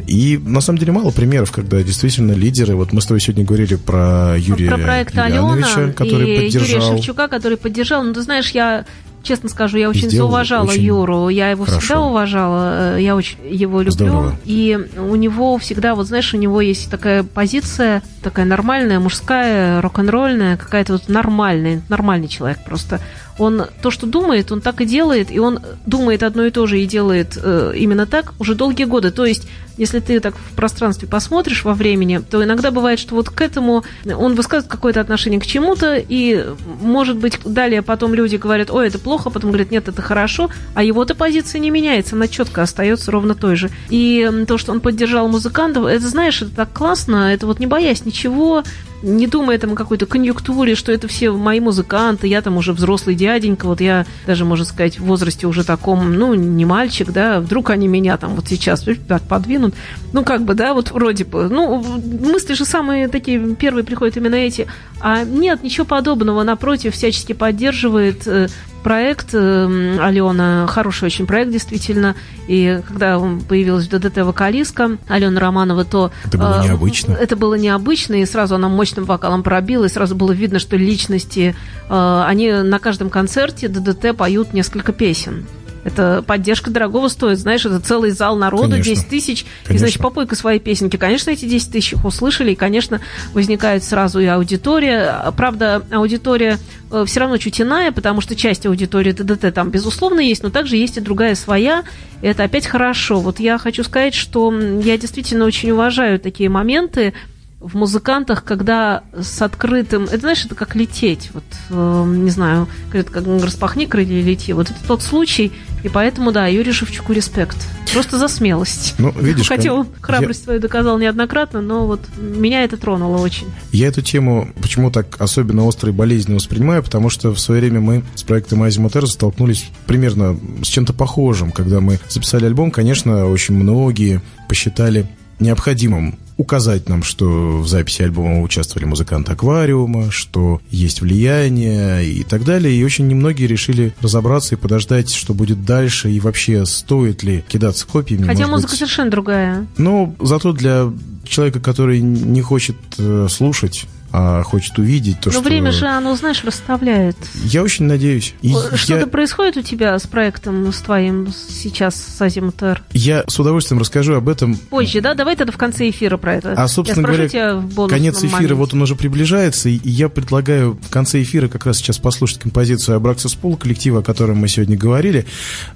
И 0.07 0.37
на 0.37 0.61
самом 0.61 0.77
деле 0.77 0.91
мало 0.91 1.11
примеров, 1.11 1.51
когда 1.51 1.81
действительно 1.81 2.33
лидеры, 2.33 2.75
вот 2.75 2.93
мы 2.93 3.01
с 3.01 3.05
тобой 3.05 3.19
сегодня 3.19 3.43
говорили 3.43 3.75
про 3.75 4.35
Юрия 4.37 4.69
про 4.69 4.77
проект 4.77 5.15
Юлиановича, 5.15 5.75
Алена 5.75 5.93
который 5.93 6.31
и 6.31 6.41
поддержал. 6.41 6.77
Юрия 6.77 6.97
Шевчука, 6.97 7.27
который 7.27 7.57
поддержал. 7.57 8.03
Ну, 8.03 8.13
ты 8.13 8.21
знаешь, 8.21 8.51
я 8.51 8.85
честно 9.25 9.49
скажу, 9.49 9.77
я 9.77 9.89
очень 9.89 10.07
Сделал 10.09 10.29
зауважала 10.29 10.69
очень 10.69 10.83
Юру. 10.83 11.29
Я 11.29 11.49
его 11.49 11.65
хорошо. 11.65 11.79
всегда 11.81 12.01
уважала. 12.01 12.95
э, 12.97 13.01
Я 13.01 13.15
очень 13.15 13.37
его 13.49 13.79
люблю. 13.79 13.91
Здорово. 13.91 14.35
И 14.45 14.77
у 14.97 15.15
него 15.15 15.57
всегда, 15.57 15.95
вот 15.95 16.07
знаешь, 16.07 16.33
у 16.33 16.37
него 16.37 16.61
есть 16.61 16.89
такая 16.89 17.23
позиция, 17.23 18.01
такая 18.23 18.45
нормальная, 18.45 18.99
мужская, 18.99 19.81
рок-н-ролльная, 19.81 20.55
какая-то 20.57 20.93
вот 20.93 21.09
нормальная, 21.09 21.81
нормальный 21.89 22.27
человек 22.27 22.59
просто. 22.65 23.01
Он 23.37 23.65
то, 23.81 23.91
что 23.91 24.05
думает, 24.07 24.51
он 24.51 24.61
так 24.61 24.81
и 24.81 24.85
делает, 24.85 25.31
и 25.31 25.39
он 25.39 25.59
думает 25.85 26.23
одно 26.23 26.45
и 26.45 26.51
то 26.51 26.65
же 26.67 26.79
и 26.79 26.85
делает 26.85 27.37
э, 27.41 27.73
именно 27.75 28.05
так 28.05 28.33
уже 28.39 28.55
долгие 28.55 28.85
годы. 28.85 29.11
То 29.11 29.25
есть, 29.25 29.47
если 29.77 29.99
ты 29.99 30.19
так 30.19 30.35
в 30.35 30.55
пространстве 30.55 31.07
посмотришь 31.07 31.65
во 31.65 31.73
времени, 31.73 32.19
то 32.19 32.43
иногда 32.43 32.71
бывает, 32.71 32.97
что 32.97 33.15
вот 33.15 33.29
к 33.29 33.41
этому 33.41 33.83
он 34.05 34.35
высказывает 34.35 34.71
какое-то 34.71 35.01
отношение 35.01 35.39
к 35.39 35.45
чему-то, 35.45 35.97
и, 35.97 36.45
может 36.81 37.17
быть, 37.17 37.39
далее 37.43 37.81
потом 37.81 38.13
люди 38.13 38.37
говорят, 38.37 38.71
ой, 38.71 38.87
это 38.87 38.99
плохо, 38.99 39.29
потом 39.29 39.51
говорят, 39.51 39.71
нет, 39.71 39.87
это 39.87 40.01
хорошо, 40.01 40.49
а 40.73 40.83
его-то 40.83 41.13
позиция 41.13 41.59
не 41.59 41.71
меняется, 41.71 42.15
она 42.15 42.27
четко 42.27 42.61
остается 42.61 43.11
ровно 43.11 43.35
той 43.35 43.55
же. 43.57 43.69
И 43.89 44.29
то, 44.47 44.57
что 44.57 44.71
он 44.71 44.79
поддержал 44.79 45.27
музыкантов, 45.27 45.85
это, 45.85 46.07
знаешь, 46.07 46.41
это 46.41 46.51
так 46.51 46.71
классно, 46.71 47.33
это 47.33 47.47
вот 47.47 47.59
не 47.59 47.67
боясь 47.67 48.05
ничего, 48.05 48.63
не 49.05 49.27
думая 49.27 49.57
там 49.59 49.73
о 49.73 49.75
какой-то 49.75 50.05
конъюнктуре, 50.05 50.75
что 50.75 50.91
это 50.91 51.07
все 51.07 51.31
мои 51.31 51.59
музыканты, 51.59 52.27
я 52.27 52.41
там 52.41 52.57
уже 52.57 52.73
взрослый 52.73 53.15
дяденька, 53.15 53.65
вот 53.67 53.79
я 53.79 54.05
даже, 54.25 54.45
можно 54.45 54.65
сказать, 54.65 54.99
в 54.99 55.05
возрасте 55.05 55.47
уже 55.47 55.63
таком, 55.63 56.13
ну, 56.13 56.33
не 56.33 56.65
мальчик, 56.65 57.11
да, 57.11 57.39
вдруг 57.39 57.69
они 57.69 57.87
меня 57.87 58.17
там 58.17 58.35
вот 58.35 58.47
сейчас 58.47 58.85
так 59.07 59.21
подвинут, 59.23 59.75
ну, 60.11 60.23
как 60.23 60.43
бы, 60.43 60.55
да, 60.55 60.73
вот 60.73 60.91
вроде 60.91 61.23
бы, 61.23 61.47
ну, 61.49 61.83
мысли 62.03 62.53
же 62.55 62.65
самые 62.65 63.07
такие 63.07 63.55
первые 63.55 63.83
приходят 63.83 64.17
именно 64.17 64.35
эти, 64.35 64.67
а 64.99 65.23
нет, 65.23 65.63
ничего 65.63 65.85
подобного, 65.85 66.43
напротив, 66.43 66.95
всячески 66.95 67.33
поддерживает 67.33 68.25
э, 68.25 68.47
проект 68.85 69.33
э, 69.33 69.97
Алена, 69.99 70.67
хороший 70.67 71.05
очень 71.05 71.25
проект, 71.25 71.51
действительно. 71.51 72.15
И 72.47 72.81
когда 72.87 73.19
появилась 73.49 73.87
в 73.87 73.89
ДДТ 73.89 74.17
вокалистка 74.17 74.99
Алена 75.07 75.39
Романова, 75.39 75.83
то... 75.85 76.11
Это 76.23 76.37
было 76.37 76.61
э, 76.61 76.67
необычно. 76.67 77.13
Это 77.13 77.35
было 77.35 77.55
необычно, 77.55 78.13
и 78.13 78.25
сразу 78.25 78.53
она 78.53 78.69
мощным 78.95 79.05
вокалом 79.05 79.43
пробила, 79.43 79.85
и 79.85 79.89
сразу 79.89 80.15
было 80.15 80.31
видно, 80.31 80.59
что 80.59 80.77
личности, 80.77 81.55
э, 81.89 82.23
они 82.27 82.51
на 82.51 82.79
каждом 82.79 83.09
концерте 83.09 83.67
ДДТ 83.67 84.15
поют 84.15 84.53
несколько 84.53 84.93
песен. 84.93 85.45
Это 85.83 86.23
поддержка 86.25 86.71
дорогого 86.71 87.09
стоит. 87.09 87.37
Знаешь, 87.37 87.63
это 87.63 87.79
целый 87.79 88.09
зал 88.09 88.35
народа, 88.37 88.71
Конечно. 88.71 88.95
10 88.95 89.07
тысяч. 89.07 89.41
И, 89.41 89.45
Конечно. 89.67 89.85
значит, 89.85 90.01
попой-ка 90.01 90.35
свои 90.35 90.57
песенки. 90.57 90.97
Конечно, 90.97 91.29
эти 91.29 91.45
10 91.45 91.71
тысяч 91.71 91.93
их 91.93 92.03
услышали, 92.05 92.53
и, 92.53 92.55
конечно, 92.55 93.01
возникает 93.33 93.83
сразу 93.83 94.19
и 94.19 94.25
аудитория. 94.25 95.31
Правда, 95.37 95.83
аудитория 95.91 96.57
все 97.05 97.19
равно 97.19 97.37
чуть 97.37 97.61
иная, 97.61 97.91
потому 97.91 98.21
что 98.21 98.35
часть 98.35 98.65
аудитории 98.65 99.11
ДДТ 99.11 99.53
там, 99.53 99.69
безусловно, 99.69 100.21
есть, 100.21 100.41
но 100.41 100.49
также 100.49 100.75
есть 100.75 100.97
и 100.97 101.01
другая 101.01 101.35
своя. 101.35 101.83
И 102.23 102.25
это 102.25 102.43
опять 102.43 102.65
хорошо. 102.65 103.19
Вот 103.19 103.39
я 103.39 103.59
хочу 103.59 103.83
сказать, 103.83 104.15
что 104.15 104.51
я 104.59 104.97
действительно 104.97 105.45
очень 105.45 105.69
уважаю 105.69 106.19
такие 106.19 106.49
моменты, 106.49 107.13
в 107.59 107.75
музыкантах, 107.75 108.43
когда 108.43 109.03
с 109.19 109.41
открытым... 109.41 110.03
Это, 110.03 110.19
знаешь, 110.19 110.45
это 110.45 110.55
как 110.55 110.75
лететь. 110.75 111.31
Вот, 111.33 111.43
э, 111.69 112.03
не 112.07 112.29
знаю, 112.29 112.67
говорят, 112.89 113.09
как 113.09 113.25
распахни 113.25 113.85
крылья 113.85 114.19
и 114.19 114.21
лети. 114.21 114.53
Вот 114.53 114.69
это 114.69 114.79
тот 114.87 115.01
случай. 115.01 115.51
И 115.83 115.89
поэтому, 115.89 116.31
да, 116.31 116.47
Юрию 116.47 116.73
Шевчуку 116.73 117.13
респект. 117.13 117.57
Просто 117.93 118.17
за 118.17 118.27
смелость. 118.27 118.95
Ну, 118.97 119.11
видишь, 119.11 119.47
Хотя 119.47 119.73
он 119.73 119.87
храбрость 120.01 120.43
свою 120.43 120.59
доказал 120.59 120.97
неоднократно, 120.99 121.61
но 121.61 121.87
вот 121.87 122.01
меня 122.17 122.63
это 122.63 122.77
тронуло 122.77 123.17
очень. 123.17 123.47
Я 123.71 123.87
эту 123.87 124.01
тему 124.01 124.49
почему 124.61 124.91
так 124.91 125.15
особенно 125.19 125.63
остро 125.63 125.89
и 125.89 125.93
болезненно 125.93 126.35
воспринимаю, 126.35 126.83
потому 126.83 127.09
что 127.09 127.33
в 127.33 127.39
свое 127.39 127.61
время 127.61 127.79
мы 127.79 128.03
с 128.15 128.23
проектом 128.23 128.63
Азимутер 128.63 129.07
столкнулись 129.07 129.69
примерно 129.87 130.37
с 130.61 130.67
чем-то 130.67 130.93
похожим. 130.93 131.51
Когда 131.51 131.79
мы 131.79 131.99
записали 132.09 132.45
альбом, 132.45 132.71
конечно, 132.71 133.27
очень 133.27 133.55
многие 133.55 134.21
посчитали 134.49 135.07
необходимым 135.39 136.17
указать 136.37 136.89
нам, 136.89 137.03
что 137.03 137.59
в 137.59 137.67
записи 137.67 138.01
альбома 138.01 138.41
участвовали 138.41 138.85
музыканты 138.85 139.31
аквариума, 139.31 140.11
что 140.11 140.61
есть 140.69 141.01
влияние 141.01 142.05
и 142.05 142.23
так 142.23 142.43
далее. 142.43 142.73
И 142.75 142.83
очень 142.83 143.07
немногие 143.07 143.47
решили 143.47 143.93
разобраться 144.01 144.55
и 144.55 144.57
подождать, 144.57 145.13
что 145.13 145.33
будет 145.33 145.65
дальше, 145.65 146.11
и 146.11 146.19
вообще 146.19 146.65
стоит 146.65 147.23
ли 147.23 147.43
кидаться 147.47 147.87
копьями. 147.87 148.25
Хотя 148.25 148.47
музыка 148.47 148.71
быть. 148.71 148.79
совершенно 148.79 149.11
другая. 149.11 149.67
Но 149.77 150.13
зато 150.19 150.51
для 150.51 150.91
человека, 151.27 151.59
который 151.59 151.99
не 152.01 152.41
хочет 152.41 152.75
э, 152.97 153.27
слушать, 153.29 153.85
а 154.17 154.43
хочет 154.43 154.79
увидеть 154.79 155.19
то, 155.19 155.27
Но 155.29 155.33
что... 155.33 155.41
время 155.41 155.73
же, 155.73 155.87
оно, 155.87 156.15
знаешь, 156.15 156.41
расставляет. 156.45 157.17
Я 157.43 157.63
очень 157.63 157.83
надеюсь. 157.83 158.33
И 158.41 158.53
Что-то 158.73 159.01
я, 159.01 159.07
происходит 159.07 159.57
у 159.57 159.61
тебя 159.61 159.99
с 159.99 160.07
проектом, 160.07 160.71
с 160.71 160.79
твоим 160.79 161.33
сейчас, 161.49 161.95
с 161.95 162.21
Азимутер? 162.21 162.81
я 162.93 163.25
с 163.27 163.37
удовольствием 163.37 163.77
расскажу 163.81 164.13
об 164.13 164.29
этом. 164.29 164.55
Позже, 164.55 165.01
да? 165.01 165.15
Давай 165.15 165.35
тогда 165.35 165.51
в 165.51 165.57
конце 165.57 165.89
эфира 165.89 166.15
про 166.15 166.35
это. 166.35 166.53
А, 166.53 166.65
собственно 166.69 167.05
говоря, 167.05 167.27
тебя 167.27 167.55
в 167.55 167.87
Конец 167.89 168.19
эфира, 168.19 168.31
моменте. 168.31 168.53
вот 168.53 168.73
он 168.73 168.83
уже 168.83 168.95
приближается, 168.95 169.67
и 169.67 169.81
я 169.83 170.07
предлагаю 170.07 170.79
в 170.81 170.89
конце 170.89 171.21
эфира 171.21 171.49
как 171.49 171.65
раз 171.65 171.77
сейчас 171.77 171.97
послушать 171.97 172.39
композицию 172.39 172.95
Абраксис 172.95 173.33
Пол, 173.33 173.57
коллектива, 173.57 173.99
о 173.99 174.01
котором 174.01 174.37
мы 174.37 174.47
сегодня 174.47 174.77
говорили. 174.77 175.25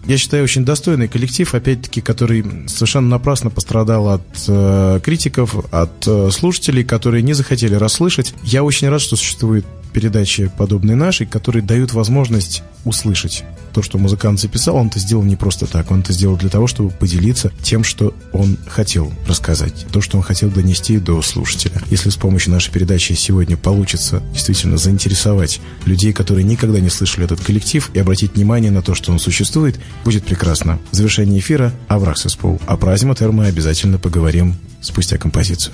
Я 0.06 0.18
считаю, 0.18 0.46
очень 0.46 0.64
достойный 0.64 1.10
коллектив, 1.10 1.54
опять-таки, 1.54 2.00
который 2.00 2.46
совершенно 2.68 3.10
напрасно 3.10 3.50
пострадал 3.50 4.08
от 4.08 4.24
э, 4.48 5.02
критиков, 5.04 5.56
от 5.74 6.08
э, 6.08 6.30
слушателей, 6.32 6.86
которые 6.86 7.22
не 7.22 7.34
захотели 7.34 7.76
расслышать. 7.76 8.29
Я 8.44 8.64
очень 8.64 8.90
рад, 8.90 9.02
что 9.02 9.16
существует 9.16 9.66
передачи, 9.94 10.52
подобные 10.58 10.96
нашей, 10.96 11.26
которые 11.26 11.64
дают 11.64 11.94
возможность 11.94 12.64
услышать 12.86 13.44
то, 13.74 13.82
что 13.82 13.98
музыкант 13.98 14.40
записал, 14.40 14.76
он 14.76 14.88
это 14.88 15.00
сделал 15.00 15.24
не 15.24 15.36
просто 15.36 15.66
так, 15.66 15.92
он 15.92 16.02
это 16.02 16.14
сделал 16.14 16.38
для 16.38 16.50
того, 16.50 16.68
чтобы 16.68 16.90
поделиться 16.90 17.52
тем, 17.62 17.84
что 17.84 18.14
он 18.34 18.58
хотел 18.68 19.12
рассказать, 19.28 19.86
то, 19.92 20.02
что 20.02 20.18
он 20.18 20.24
хотел 20.24 20.50
донести 20.50 20.98
до 20.98 21.22
слушателя. 21.22 21.82
Если 21.90 22.10
с 22.10 22.16
помощью 22.16 22.52
нашей 22.52 22.72
передачи 22.72 23.14
сегодня 23.14 23.58
получится 23.58 24.24
действительно 24.34 24.78
заинтересовать 24.78 25.62
людей, 25.86 26.14
которые 26.14 26.44
никогда 26.44 26.80
не 26.80 26.90
слышали 26.90 27.26
этот 27.26 27.42
коллектив, 27.42 27.90
и 27.94 28.00
обратить 28.00 28.36
внимание 28.36 28.72
на 28.72 28.82
то, 28.82 28.96
что 28.96 29.12
он 29.12 29.20
существует, 29.20 29.80
будет 30.04 30.26
прекрасно. 30.26 30.80
В 30.92 30.96
завершении 30.96 31.40
эфира 31.40 31.74
Авраксис 31.88 32.36
Пол. 32.36 32.60
А 32.66 32.78
про 32.78 32.94
Азимутер 32.94 33.32
мы 33.32 33.46
обязательно 33.46 34.00
поговорим 34.00 34.56
спустя 34.82 35.18
композицию. 35.18 35.74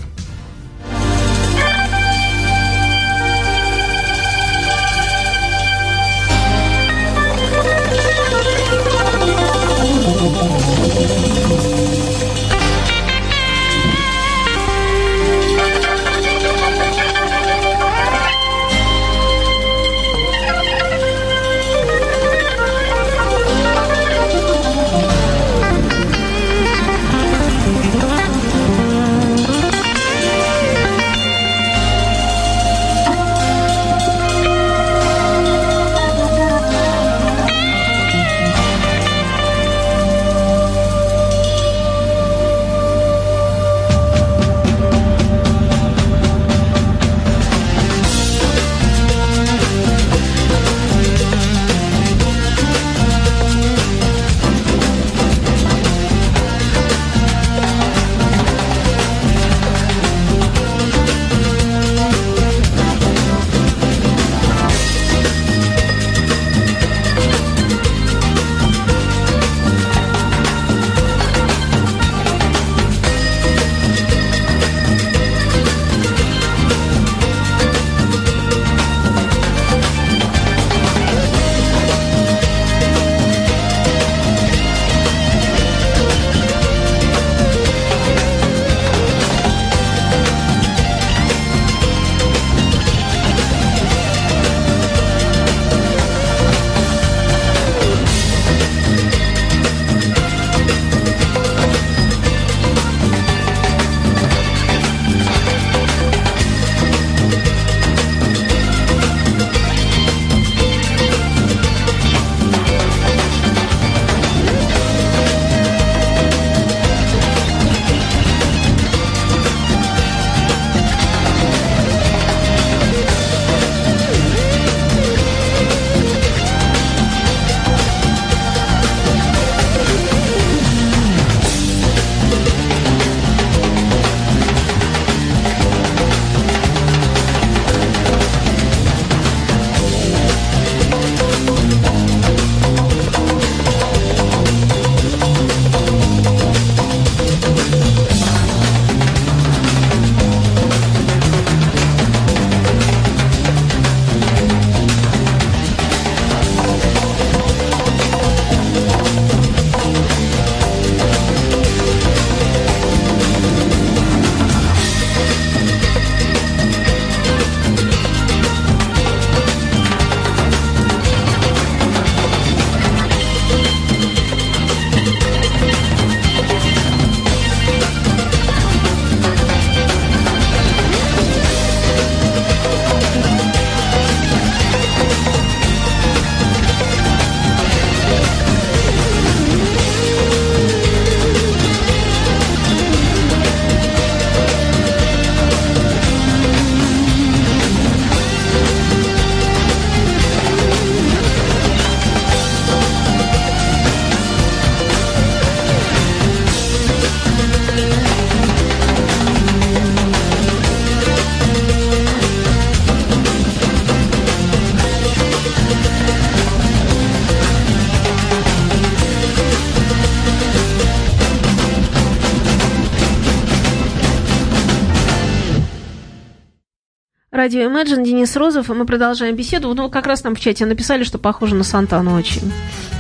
Радио 227.46 227.62
Imagine, 227.70 228.04
Денис 228.04 228.36
Розов, 228.36 228.72
и 228.72 228.74
мы 228.74 228.88
продолжаем 228.88 229.36
беседу. 229.36 229.72
Ну, 229.76 229.88
как 229.88 230.08
раз 230.08 230.24
нам 230.24 230.34
в 230.34 230.40
чате 230.40 230.66
написали, 230.66 231.04
что 231.04 231.20
похоже 231.20 231.54
на 231.54 231.64
Сантану 231.64 232.16
очень. 232.16 232.52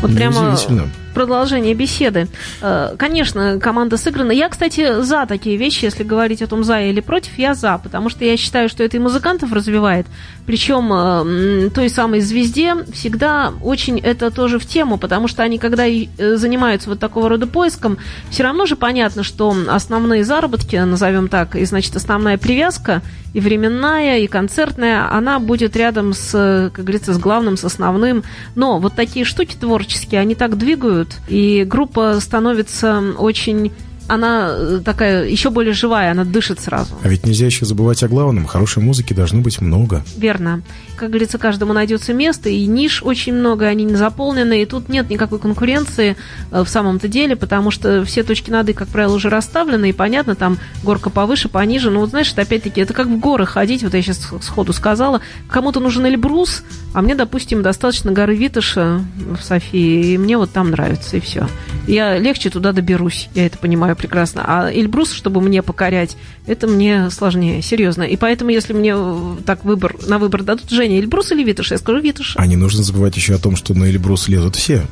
Вот 0.03 0.13
прямо 0.13 0.39
Неудивительно. 0.41 0.87
Продолжение 1.16 1.74
беседы. 1.74 2.28
Э, 2.61 2.95
Конечно, 2.97 3.59
команда 3.59 3.97
сыграна. 3.97 4.32
Я, 4.32 4.49
кстати, 4.49 5.01
за 5.01 5.26
такие 5.26 5.57
вещи, 5.57 5.86
если 5.86 6.03
говорить 6.03 6.43
о 6.43 6.47
том, 6.47 6.63
за 6.63 6.82
или 6.82 6.99
против, 6.99 7.39
я 7.39 7.55
за, 7.55 7.80
потому 7.82 8.09
что 8.09 8.26
я 8.26 8.38
считаю, 8.38 8.70
что 8.70 8.84
это 8.84 8.97
и 8.97 8.99
музыкантов 8.99 9.51
развивает. 9.51 10.05
Причем 10.45 10.91
э, 10.93 11.70
той 11.72 11.89
самой 11.89 12.20
звезде 12.20 12.76
всегда 12.93 13.53
очень 13.63 13.99
это 13.99 14.30
тоже 14.30 14.59
в 14.59 14.66
тему, 14.66 14.97
потому 14.97 15.28
что 15.28 15.41
они, 15.41 15.57
когда 15.57 15.88
э, 15.88 16.05
занимаются 16.36 16.89
вот 16.89 16.99
такого 16.99 17.30
рода 17.30 17.47
поиском, 17.47 17.97
все 18.30 18.43
равно 18.43 18.66
же 18.66 18.76
понятно, 18.76 19.24
что 19.24 19.55
основные 19.70 20.24
заработки, 20.24 20.76
назовем 20.76 21.30
так, 21.30 21.55
и, 21.55 21.66
значит, 21.66 21.95
основная 21.95 22.38
привязка 22.38 23.01
и 23.36 23.41
временная, 23.41 24.20
и 24.20 24.28
концертная, 24.28 25.11
она 25.11 25.39
будет 25.39 25.76
рядом 25.76 26.13
с, 26.13 26.72
как 26.74 26.86
говорится, 26.86 27.13
с 27.13 27.18
главным, 27.18 27.57
с 27.57 27.66
основным. 27.66 28.24
Но 28.55 28.80
вот 28.80 28.95
такие 28.95 29.26
штуки 29.26 29.57
творческие, 29.59 30.22
они 30.22 30.36
так 30.36 30.57
двигают, 30.57 31.05
и 31.28 31.64
группа 31.66 32.20
становится 32.20 33.01
очень 33.18 33.72
она 34.08 34.49
э, 34.51 34.82
такая 34.84 35.28
еще 35.28 35.49
более 35.49 35.74
живая, 35.74 36.12
она 36.12 36.24
дышит 36.24 36.60
сразу. 36.60 36.95
А 37.03 37.08
ведь 37.08 37.26
нельзя 37.26 37.45
еще 37.45 37.66
забывать 37.66 38.03
о 38.03 38.08
главном. 38.08 38.45
Хорошей 38.45 38.84
музыки 38.84 39.14
должно 39.14 39.41
быть 39.41 39.62
много. 39.62 40.03
Верно. 40.18 40.62
Как 40.95 41.10
говорится, 41.10 41.38
каждому 41.38 41.74
найдется 41.74 42.14
место, 42.14 42.49
и 42.49 42.66
ниш 42.66 43.01
очень 43.03 43.34
много, 43.34 43.66
они 43.66 43.84
не 43.84 43.95
заполнены, 43.95 44.62
и 44.62 44.66
тут 44.66 44.89
нет 44.89 45.10
никакой 45.10 45.39
конкуренции 45.39 46.16
э, 46.51 46.64
в 46.64 46.70
самом-то 46.70 47.08
деле, 47.08 47.36
потому 47.36 47.72
что 47.72 48.06
все 48.06 48.24
точки 48.24 48.49
над 48.49 48.70
«и», 48.70 48.74
как 48.74 48.88
правило, 48.88 49.16
уже 49.16 49.30
расставлены, 49.30 49.89
и 49.89 49.93
понятно, 49.93 50.36
там 50.36 50.58
горка 50.84 51.10
повыше, 51.10 51.49
пониже. 51.49 51.89
Но 51.89 52.01
вот 52.01 52.12
знаешь, 52.12 52.32
это 52.32 52.43
опять-таки, 52.43 52.82
это 52.82 52.93
как 52.93 53.08
в 53.08 53.20
горы 53.20 53.45
ходить, 53.45 53.84
вот 53.84 53.93
я 53.93 54.01
сейчас 54.01 54.32
сходу 54.41 54.74
сказала, 54.74 55.22
кому-то 55.49 55.80
нужен 55.80 56.06
Эльбрус, 56.06 56.64
а 56.93 57.01
мне, 57.01 57.16
допустим, 57.16 57.62
достаточно 57.62 58.12
горы 58.12 58.36
Витыша 58.36 59.01
в 59.18 59.43
Софии, 59.43 60.14
и 60.14 60.18
мне 60.18 60.38
вот 60.38 60.51
там 60.51 60.72
нравится, 60.72 61.18
и 61.18 61.20
все. 61.20 61.47
Я 61.88 62.18
легче 62.18 62.49
туда 62.49 62.72
доберусь, 62.72 63.30
я 63.36 63.47
это 63.47 63.58
понимаю 63.58 63.94
прекрасно. 63.95 64.43
А 64.45 64.71
Эльбрус, 64.71 65.11
чтобы 65.11 65.41
мне 65.41 65.61
покорять, 65.63 66.15
это 66.45 66.67
мне 66.67 67.09
сложнее, 67.09 67.61
серьезно. 67.61 68.03
И 68.03 68.15
поэтому, 68.17 68.51
если 68.51 68.73
мне 68.73 68.93
э, 68.95 69.35
так 69.45 69.63
выбор, 69.65 69.95
на 70.07 70.19
выбор 70.19 70.43
дадут, 70.43 70.69
Женя, 70.69 70.99
Эльбрус 70.99 71.31
или 71.31 71.43
Витыш, 71.43 71.71
я 71.71 71.77
скажу 71.77 71.99
Витыш. 71.99 72.35
А 72.37 72.45
не 72.45 72.55
нужно 72.55 72.83
забывать 72.83 73.15
еще 73.15 73.33
о 73.35 73.39
том, 73.39 73.55
что 73.55 73.73
на 73.73 73.85
Эльбрус 73.85 74.27
лезут 74.27 74.55
все. 74.55 74.85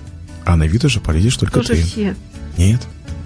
А 0.45 0.55
на 0.55 0.63
Витаже 0.67 0.99
полезешь 0.99 1.37
только 1.37 1.59
Тоже 1.59 1.75
ты. 1.75 1.83
все. 1.83 2.15
Нет. 2.57 2.81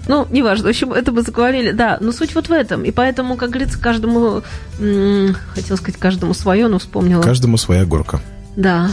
Ну, 0.06 0.26
неважно, 0.30 0.66
в 0.66 0.70
общем, 0.70 0.92
это 0.92 1.12
мы 1.12 1.22
заговорили. 1.22 1.72
Да, 1.72 1.98
но 2.00 2.12
суть 2.12 2.34
вот 2.34 2.48
в 2.48 2.52
этом. 2.52 2.84
И 2.84 2.90
поэтому, 2.92 3.36
как 3.36 3.50
говорится, 3.50 3.78
каждому, 3.78 4.42
м, 4.78 5.36
хотел 5.54 5.76
сказать, 5.76 6.00
каждому 6.00 6.32
свое, 6.32 6.68
но 6.68 6.78
вспомнила. 6.78 7.20
Каждому 7.22 7.56
своя 7.58 7.84
горка. 7.84 8.20
Да, 8.58 8.90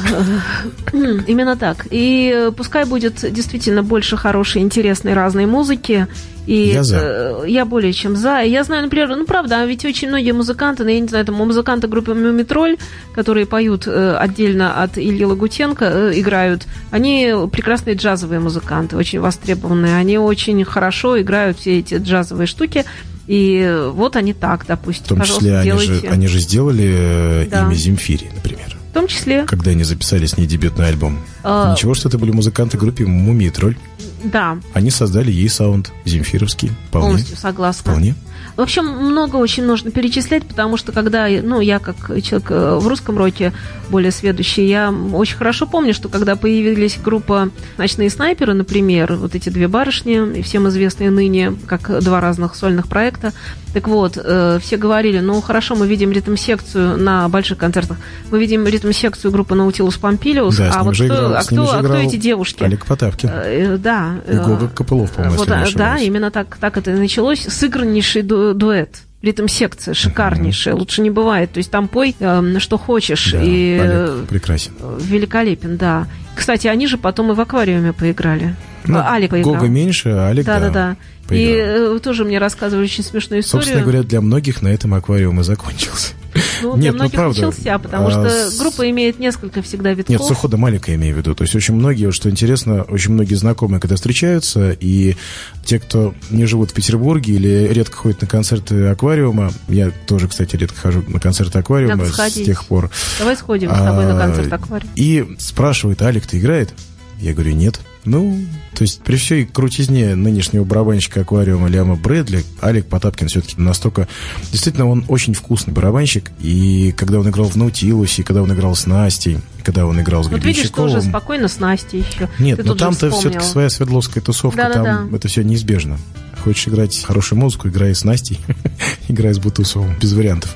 именно 0.94 1.56
так. 1.58 1.88
И 1.90 2.32
э, 2.32 2.52
пускай 2.56 2.86
будет 2.86 3.16
действительно 3.34 3.82
больше 3.82 4.16
хорошей, 4.16 4.62
интересной, 4.62 5.16
разной 5.16 5.48
музыки. 5.48 6.06
И 6.46 6.68
Я 6.68 6.84
за. 6.84 6.98
э, 7.02 7.46
я 7.48 7.66
более 7.66 7.92
чем 7.92 8.16
за. 8.16 8.44
И 8.44 8.52
Я 8.52 8.64
знаю, 8.64 8.84
например, 8.84 9.10
ну 9.16 9.26
правда, 9.26 9.62
а 9.62 9.66
ведь 9.66 9.84
очень 9.84 10.10
многие 10.10 10.34
музыканты, 10.34 10.84
ну, 10.84 10.90
я 10.92 11.00
не 11.00 11.08
знаю, 11.08 11.26
там 11.26 11.34
музыканты 11.36 11.88
группы 11.88 12.14
Мумитроль, 12.14 12.78
которые 13.16 13.48
поют 13.48 13.88
э, 13.88 14.16
отдельно 14.16 14.84
от 14.84 15.00
Ильи 15.00 15.26
Лагутенко, 15.26 15.86
э, 15.86 16.12
играют, 16.20 16.68
они 16.92 17.34
прекрасные 17.52 17.96
джазовые 17.96 18.40
музыканты, 18.40 18.96
очень 18.98 19.20
востребованные. 19.20 19.96
Они 19.96 20.20
очень 20.20 20.64
хорошо 20.64 21.20
играют 21.20 21.58
все 21.58 21.80
эти 21.80 21.96
джазовые 21.96 22.46
штуки. 22.46 22.86
И 23.26 23.82
вот 23.94 24.16
они 24.16 24.34
так, 24.34 24.68
допустим, 24.68 25.06
В 25.06 25.10
том 25.10 25.22
числе 25.24 25.58
они 25.58 25.72
делайте. 25.72 25.94
же, 25.96 26.08
они 26.10 26.28
же 26.28 26.38
сделали 26.38 26.94
э, 26.96 27.48
Да. 27.50 27.64
имя 27.64 27.74
Земфири, 27.74 28.30
например. 28.36 28.75
Том 28.96 29.08
числе, 29.08 29.44
Когда 29.44 29.72
они 29.72 29.84
записали 29.84 30.26
с 30.26 30.38
ней 30.38 30.48
дебютный 30.48 30.88
альбом. 30.88 31.20
А. 31.44 31.74
Ничего, 31.74 31.94
что 31.96 32.08
это 32.08 32.18
были 32.18 32.32
музыканты 32.32 32.78
группы 32.78 33.06
Мумий 33.06 33.50
Тролль. 33.50 33.76
да, 34.24 34.58
Они 34.74 34.90
создали 34.90 35.32
ей 35.32 35.50
саунд 35.50 35.92
Земфировский. 36.06 36.72
Вполне. 36.88 37.08
полностью 37.10 37.36
согласна. 37.36 37.92
Вполне. 37.92 38.16
В 38.56 38.62
общем, 38.62 38.86
много 38.86 39.36
очень 39.36 39.66
нужно 39.66 39.92
перечислять, 39.92 40.46
потому 40.46 40.78
что 40.78 40.92
когда, 40.94 41.28
ну, 41.28 41.60
я 41.60 41.80
как 41.80 41.96
человек 42.24 42.52
э, 42.52 42.76
в 42.76 42.88
русском 42.88 43.18
роке 43.18 43.52
более 43.90 44.12
сведущий, 44.12 44.66
я 44.66 44.92
очень 45.14 45.36
хорошо 45.36 45.68
помню, 45.68 45.94
что 45.94 46.08
когда 46.08 46.36
появились 46.38 46.98
группа 47.04 47.50
«Ночные 47.78 48.10
снайперы», 48.10 48.54
например, 48.54 49.16
вот 49.16 49.36
эти 49.36 49.50
две 49.50 49.68
барышни, 49.68 50.40
и 50.40 50.42
всем 50.42 50.70
известные 50.70 51.12
ныне, 51.12 51.54
как 51.68 52.02
два 52.02 52.22
разных 52.22 52.56
сольных 52.56 52.88
проекта, 52.88 53.34
так 53.74 53.90
вот, 53.90 54.18
э, 54.24 54.60
все 54.62 54.78
говорили, 54.78 55.20
ну, 55.20 55.42
хорошо, 55.42 55.76
мы 55.76 55.86
видим 55.86 56.14
ритм-секцию 56.14 56.98
на 56.98 57.28
больших 57.28 57.58
концертах, 57.58 57.98
мы 58.32 58.40
видим 58.40 58.66
ритм-секцию 58.66 59.32
группы 59.32 59.54
«Наутилус 59.56 59.98
Помпилиус», 59.98 60.56
Да, 60.56 60.72
а 60.74 60.84
вот 60.84 60.96
кто, 60.96 61.06
играл- 61.06 61.36
а 61.36 61.44
кто, 61.44 61.64
а 61.74 61.84
кто 61.84 61.96
эти 61.96 62.16
девушки? 62.16 62.64
Олег 62.64 62.86
Потапкин. 62.86 63.30
Э, 63.34 63.78
Да. 63.78 64.14
И 64.32 64.36
Гога 64.38 64.70
Копылов, 64.70 65.12
по-моему, 65.12 65.36
Вот, 65.36 65.50
да, 65.76 65.98
именно 65.98 66.32
так, 66.32 66.56
так 66.56 66.78
это 66.78 66.92
и 66.92 66.94
началось. 66.94 67.42
Сыграннейший 67.42 68.22
дуэт. 68.54 69.02
Ритм-секция 69.22 69.96
шикарнейшая, 69.96 70.76
лучше 70.76 71.02
не 71.02 71.10
бывает. 71.10 71.52
То 71.52 71.58
есть 71.58 71.72
там 71.72 71.88
пой, 71.88 72.16
эм, 72.20 72.60
что 72.60 72.78
хочешь, 72.78 73.32
Да, 73.32 73.42
и 73.42 73.78
э, 73.78 73.82
Олег 74.18 74.28
прекрасен. 74.30 74.74
великолепен, 75.00 75.78
да. 75.78 76.08
Кстати, 76.36 76.68
они 76.68 76.86
же 76.86 76.98
потом 77.00 77.32
и 77.32 77.36
в 77.36 77.42
аквариуме 77.42 77.92
поиграли. 77.92 78.56
Ну, 78.86 79.00
Э, 79.00 79.04
Али 79.08 79.28
поиграл. 79.28 79.56
Гога 79.56 79.68
меньше, 79.68 80.10
а 80.10 80.28
Олег, 80.30 80.46
да, 80.46 80.60
да, 80.60 80.70
да, 80.70 80.96
да. 81.28 81.36
И 81.36 81.56
э, 81.58 82.00
тоже 82.04 82.24
мне 82.24 82.38
рассказывали 82.38 82.84
очень 82.84 83.04
смешную 83.04 83.42
историю. 83.42 83.64
Собственно 83.64 83.82
говоря, 83.82 84.04
для 84.04 84.22
многих 84.22 84.62
на 84.62 84.68
этом 84.68 84.94
аквариум 84.94 85.40
и 85.40 85.44
закончился. 85.44 86.14
Ну, 86.62 86.74
для 86.76 86.84
нет, 86.84 86.94
ну, 86.94 87.00
многих 87.00 87.16
правда. 87.16 87.42
начался, 87.46 87.80
потому 87.80 88.08
А, 88.08 88.12
что 88.12 88.52
с- 88.52 88.58
группа 88.60 88.90
имеет 88.90 89.20
несколько 89.20 89.62
всегда 89.62 89.94
витков. 89.94 90.10
Нет, 90.10 90.22
с 90.24 90.30
ухода 90.32 90.58
Малика 90.58 90.92
я 90.92 90.98
имею 90.98 91.16
в 91.16 91.18
виду. 91.18 91.34
То 91.36 91.44
есть 91.44 91.56
очень 91.56 91.74
многие, 91.76 92.12
что 92.12 92.30
интересно, 92.30 92.84
очень 92.84 93.12
многие 93.14 93.36
знакомые, 93.36 93.80
когда 93.80 93.96
встречаются, 93.96 94.72
и 94.72 95.16
те, 95.64 95.80
кто 95.80 96.14
не 96.30 96.46
живут 96.46 96.72
в 96.72 96.74
Петербурге 96.74 97.34
или 97.34 97.68
редко 97.72 97.98
ходят 97.98 98.22
на 98.22 98.28
концерты 98.28 98.88
аквариума, 98.88 99.52
я 99.68 99.92
тоже, 100.08 100.28
кстати, 100.28 100.56
редко 100.56 100.80
хожу 100.80 101.04
на 101.08 101.20
концерты 101.20 101.60
аквариума 101.60 102.06
с 102.06 102.32
тех 102.34 102.66
пор. 102.66 102.90
Давай 103.20 103.36
сходим 103.36 103.70
с 103.70 103.74
тобой 103.78 104.06
на 104.06 104.16
А, 104.18 104.20
концерт 104.28 104.52
аквариум. 104.52 104.92
И 104.96 105.36
спрашивает, 105.40 106.02
Алик, 106.02 106.26
ты 106.28 106.38
играет? 106.40 106.74
Я 107.20 107.34
говорю, 107.34 107.54
нет. 107.54 107.80
Ну, 108.06 108.40
то 108.76 108.84
есть 108.84 109.02
при 109.02 109.18
всей 109.18 109.46
крутизне 109.46 110.16
нынешнего 110.16 110.64
барабанщика 110.64 111.22
аквариума 111.22 111.68
Ляма 111.68 111.96
Брэдли, 111.96 112.44
Алик 112.62 112.86
Потапкин 112.86 113.28
все-таки 113.28 113.60
настолько... 113.60 114.08
Действительно, 114.52 114.88
он 114.88 115.06
очень 115.08 115.34
вкусный 115.34 115.74
барабанщик. 115.74 116.32
И 116.40 116.94
когда 116.96 117.20
он 117.20 117.30
играл 117.30 117.48
в 117.48 117.56
Наутилусе, 117.56 118.22
и 118.22 118.26
когда 118.26 118.44
он 118.44 118.54
играл 118.54 118.76
с 118.76 118.86
Настей, 118.86 119.40
и 119.58 119.62
когда 119.64 119.86
он 119.88 120.00
играл 120.00 120.24
с 120.24 120.28
Вот 120.28 120.44
видишь, 120.44 120.72
Гребенщиковым... 120.72 121.02
спокойно 121.02 121.48
с 121.48 121.60
Настей 121.60 122.00
еще. 122.00 122.30
Нет, 122.40 122.58
Ты 122.58 122.64
но 122.64 122.74
же 122.74 122.80
там-то 122.80 123.10
все-таки 123.12 123.46
своя 123.46 123.70
Свердловская 123.70 124.24
тусовка, 124.24 124.58
Да-да-да. 124.58 124.84
там 124.84 125.16
это 125.16 125.28
все 125.28 125.44
неизбежно. 125.44 125.98
Хочешь 126.46 126.68
играть 126.68 127.04
хорошую 127.04 127.40
музыку, 127.40 127.70
играй 127.70 127.96
с 127.96 128.04
Настей, 128.04 128.40
играй 129.08 129.34
с 129.34 129.40
Бутусовым, 129.40 129.96
без 130.00 130.14
вариантов. 130.14 130.54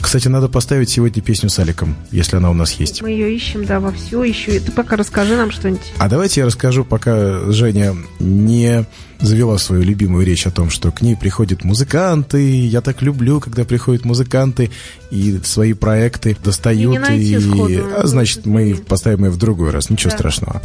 Кстати, 0.00 0.26
надо 0.26 0.48
поставить 0.48 0.90
сегодня 0.90 1.22
песню 1.22 1.48
с 1.48 1.60
Аликом, 1.60 1.94
если 2.10 2.34
она 2.34 2.50
у 2.50 2.54
нас 2.54 2.72
есть. 2.72 3.02
Мы 3.02 3.10
ее 3.12 3.32
ищем, 3.32 3.64
да, 3.64 3.78
во 3.78 3.92
все. 3.92 4.24
И 4.24 4.32
Ты 4.58 4.72
пока 4.72 4.96
расскажи 4.96 5.36
нам 5.36 5.52
что-нибудь. 5.52 5.92
А 5.98 6.08
давайте 6.08 6.40
я 6.40 6.46
расскажу, 6.46 6.84
пока 6.84 7.52
Женя 7.52 7.94
не 8.18 8.84
завела 9.20 9.58
свою 9.58 9.82
любимую 9.82 10.24
речь 10.24 10.46
о 10.46 10.50
том, 10.50 10.70
что 10.70 10.90
к 10.92 11.02
ней 11.02 11.16
приходят 11.16 11.64
музыканты. 11.64 12.66
Я 12.66 12.80
так 12.80 13.02
люблю, 13.02 13.40
когда 13.40 13.64
приходят 13.64 14.04
музыканты 14.04 14.70
и 15.10 15.38
свои 15.42 15.72
проекты 15.72 16.36
достают. 16.44 17.08
И 17.10 17.38
сходу. 17.40 17.80
а, 17.96 18.06
значит, 18.06 18.46
мы 18.46 18.74
поставим 18.74 19.24
ее 19.24 19.30
в 19.30 19.36
другой 19.36 19.70
раз. 19.70 19.90
Ничего 19.90 20.10
Да. 20.10 20.16
страшного. 20.16 20.62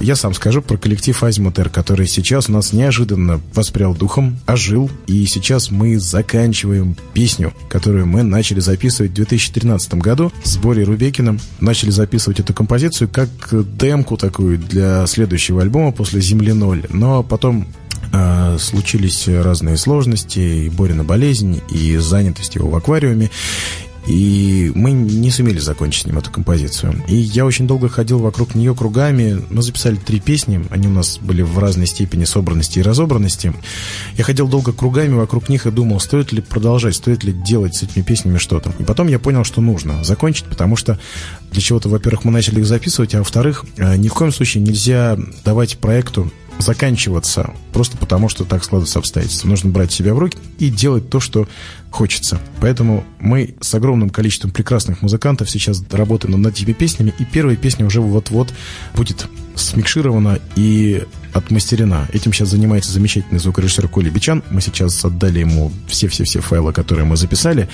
Я 0.00 0.16
сам 0.16 0.34
скажу 0.34 0.62
про 0.62 0.76
коллектив 0.76 1.22
Азимутер, 1.22 1.68
который 1.68 2.06
сейчас 2.06 2.48
у 2.48 2.52
нас 2.52 2.72
неожиданно 2.72 3.40
воспрял 3.54 3.94
духом, 3.94 4.38
ожил. 4.46 4.90
И 5.06 5.26
сейчас 5.26 5.70
мы 5.70 5.98
заканчиваем 5.98 6.96
песню, 7.12 7.52
которую 7.68 8.06
мы 8.06 8.22
начали 8.22 8.60
записывать 8.60 9.12
в 9.12 9.14
2013 9.14 9.94
году 9.94 10.32
с 10.44 10.56
Борей 10.56 10.84
Рубекиным. 10.84 11.38
Начали 11.60 11.90
записывать 11.90 12.40
эту 12.40 12.54
композицию 12.54 13.08
как 13.08 13.28
демку 13.78 14.16
такую 14.16 14.58
для 14.58 15.06
следующего 15.06 15.62
альбома 15.62 15.92
после 15.92 16.20
«Земли 16.20 16.52
ноль». 16.52 16.84
Но 16.90 17.22
потом 17.22 17.68
а, 17.91 17.91
случились 18.58 19.26
разные 19.28 19.76
сложности, 19.76 20.38
и 20.38 20.68
Борина 20.68 21.04
болезнь, 21.04 21.62
и 21.70 21.96
занятость 21.96 22.54
его 22.54 22.68
в 22.68 22.76
аквариуме. 22.76 23.30
И 24.06 24.72
мы 24.74 24.90
не 24.90 25.30
сумели 25.30 25.58
закончить 25.58 26.02
с 26.02 26.06
ним 26.06 26.18
эту 26.18 26.30
композицию. 26.30 27.02
И 27.06 27.14
я 27.14 27.46
очень 27.46 27.68
долго 27.68 27.88
ходил 27.88 28.18
вокруг 28.18 28.54
нее 28.54 28.74
кругами. 28.74 29.40
Мы 29.48 29.62
записали 29.62 29.94
три 29.94 30.18
песни. 30.18 30.64
Они 30.70 30.88
у 30.88 30.90
нас 30.90 31.18
были 31.18 31.42
в 31.42 31.58
разной 31.58 31.86
степени 31.86 32.24
собранности 32.24 32.80
и 32.80 32.82
разобранности. 32.82 33.52
Я 34.16 34.24
ходил 34.24 34.48
долго 34.48 34.72
кругами 34.72 35.14
вокруг 35.14 35.48
них 35.48 35.66
и 35.66 35.70
думал, 35.70 36.00
стоит 36.00 36.32
ли 36.32 36.40
продолжать, 36.40 36.96
стоит 36.96 37.22
ли 37.22 37.32
делать 37.32 37.76
с 37.76 37.84
этими 37.84 38.02
песнями 38.02 38.38
что-то. 38.38 38.72
И 38.80 38.82
потом 38.82 39.06
я 39.06 39.20
понял, 39.20 39.44
что 39.44 39.60
нужно 39.60 40.02
закончить, 40.02 40.46
потому 40.46 40.74
что 40.74 40.98
для 41.52 41.60
чего-то, 41.60 41.88
во-первых, 41.88 42.24
мы 42.24 42.32
начали 42.32 42.58
их 42.58 42.66
записывать, 42.66 43.14
а 43.14 43.18
во-вторых, 43.18 43.64
э, 43.76 43.96
ни 43.96 44.08
в 44.08 44.14
коем 44.14 44.32
случае 44.32 44.64
нельзя 44.64 45.16
давать 45.44 45.78
проекту 45.78 46.32
заканчиваться 46.58 47.54
просто 47.72 47.96
потому, 47.96 48.28
что 48.28 48.44
так 48.44 48.64
складываются 48.64 48.98
обстоятельства. 48.98 49.48
Нужно 49.48 49.70
брать 49.70 49.92
себя 49.92 50.14
в 50.14 50.18
руки 50.18 50.38
и 50.58 50.70
делать 50.70 51.10
то, 51.10 51.20
что 51.20 51.48
хочется. 51.92 52.40
Поэтому 52.60 53.04
мы 53.20 53.54
с 53.60 53.74
огромным 53.74 54.10
количеством 54.10 54.50
прекрасных 54.50 55.02
музыкантов 55.02 55.50
сейчас 55.50 55.82
работаем 55.90 56.40
над 56.40 56.54
этими 56.54 56.72
песнями, 56.72 57.14
и 57.18 57.24
первая 57.24 57.56
песня 57.56 57.86
уже 57.86 58.00
вот-вот 58.00 58.52
будет 58.94 59.28
смикширована 59.54 60.38
и 60.56 61.04
отмастерена. 61.32 62.08
Этим 62.12 62.32
сейчас 62.32 62.50
занимается 62.50 62.92
замечательный 62.92 63.38
звукорежиссер 63.38 63.88
Коля 63.88 64.10
Бичан. 64.10 64.42
Мы 64.50 64.60
сейчас 64.60 65.02
отдали 65.04 65.40
ему 65.40 65.72
все-все-все 65.88 66.40
файлы, 66.40 66.72
которые 66.72 67.04
мы 67.04 67.16
записали. 67.16 67.68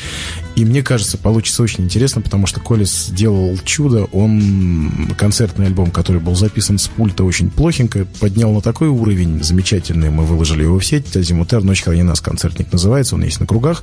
И 0.54 0.64
мне 0.64 0.82
кажется, 0.82 1.18
получится 1.18 1.62
очень 1.62 1.84
интересно, 1.84 2.20
потому 2.20 2.46
что 2.46 2.60
Коля 2.60 2.84
сделал 2.84 3.58
чудо. 3.64 4.04
Он 4.12 5.12
концертный 5.16 5.66
альбом, 5.66 5.90
который 5.90 6.20
был 6.20 6.36
записан 6.36 6.78
с 6.78 6.86
пульта 6.88 7.24
очень 7.24 7.50
плохенько, 7.50 8.06
поднял 8.20 8.52
на 8.52 8.60
такой 8.60 8.88
уровень 8.88 9.42
замечательный. 9.42 10.10
Мы 10.10 10.24
выложили 10.24 10.62
его 10.62 10.78
в 10.78 10.84
сеть. 10.84 11.16
Азимутер 11.16 11.62
«Ночь 11.62 11.82
храни 11.82 12.02
нас» 12.02 12.20
концертник 12.20 12.72
называется. 12.72 13.16
Он 13.16 13.24
есть 13.24 13.40
на 13.40 13.46
кругах. 13.46 13.82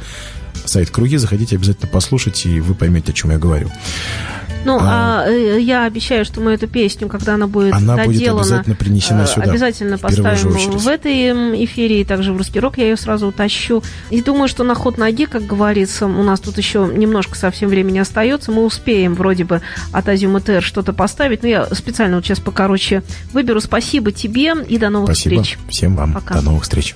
Сайт 0.66 0.90
«Круги». 0.90 1.18
Заходите 1.18 1.56
обязательно 1.56 1.88
послушать, 1.88 2.46
и 2.46 2.60
вы 2.60 2.74
поймете, 2.74 3.12
о 3.12 3.16
чем 3.16 3.32
я 3.32 3.38
говорю. 3.38 3.70
Ну, 4.66 4.80
а, 4.82 5.26
э, 5.28 5.60
я 5.62 5.86
обещаю, 5.86 6.26
что 6.26 6.42
мы 6.42 6.54
эту 6.54 6.68
песню, 6.68 7.08
когда 7.08 7.36
она 7.36 7.46
будет 7.46 7.74
Она 7.74 7.98
будет 7.98 8.18
доделана, 8.18 8.42
обязательно 8.42 8.76
принесена 8.76 9.22
э, 9.22 9.28
сюда, 9.28 9.52
обязательно 9.52 9.98
в 9.98 10.02
поставим 10.02 10.78
в 10.78 10.88
этой 10.88 11.66
эфире, 11.66 12.02
и 12.02 12.04
также 12.04 12.34
в 12.34 12.38
русский 12.38 12.60
рок 12.60 12.80
я 12.80 12.86
ее 12.86 12.98
сразу 12.98 13.28
утащу. 13.28 13.84
И 14.10 14.24
думаю, 14.24 14.48
что 14.48 14.64
на 14.64 14.74
ход 14.74 14.98
ноги, 14.98 15.26
как 15.26 15.46
говорится, 15.46 16.08
у 16.08 16.24
нас 16.24 16.40
тут 16.40 16.58
еще 16.58 16.92
немножко 16.92 17.38
совсем 17.38 17.70
времени 17.70 18.00
остается, 18.00 18.52
мы 18.52 18.66
успеем 18.66 19.14
вроде 19.14 19.44
бы 19.44 19.62
от 19.92 20.10
Азиум 20.10 20.42
ТР 20.42 20.64
что-то 20.64 20.94
поставить, 20.94 21.44
но 21.44 21.50
я 21.50 21.68
специально 21.68 22.16
вот 22.16 22.26
сейчас 22.26 22.40
покороче 22.40 23.04
выберу. 23.34 23.62
Спасибо 23.62 24.12
тебе 24.12 24.56
и 24.68 24.80
до 24.80 24.90
новых 24.90 25.10
Спасибо 25.10 25.44
встреч. 25.44 25.60
всем 25.70 25.96
вам. 25.96 26.14
Пока. 26.14 26.34
До 26.34 26.42
новых 26.42 26.64
встреч. 26.64 26.96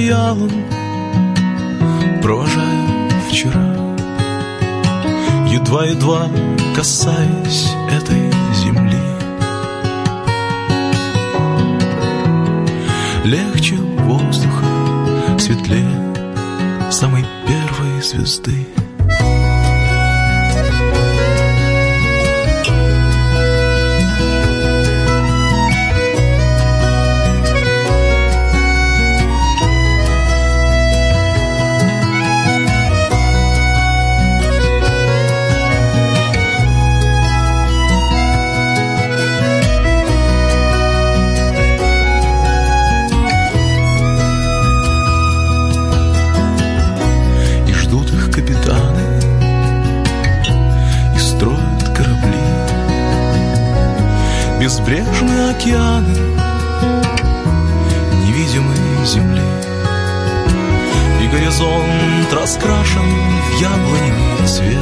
Одеялом 0.00 0.50
Провожаю 2.22 3.10
вчера. 3.28 3.96
Едва-едва 5.46 6.28
касаясь 6.74 7.74
этой 7.90 8.30
земли. 8.54 8.96
Легче 13.24 13.76
воздуха, 13.76 14.66
светлее 15.38 16.90
Самой 16.90 17.24
первой 17.46 18.02
звезды 18.02 18.79
Океаны 55.40 56.14
Невидимой 58.26 59.06
земли. 59.06 59.42
И 61.22 61.28
горизонт 61.28 62.32
раскрашен 62.32 63.00
в 63.00 63.60
яблоневый 63.60 64.46
цвет. 64.46 64.78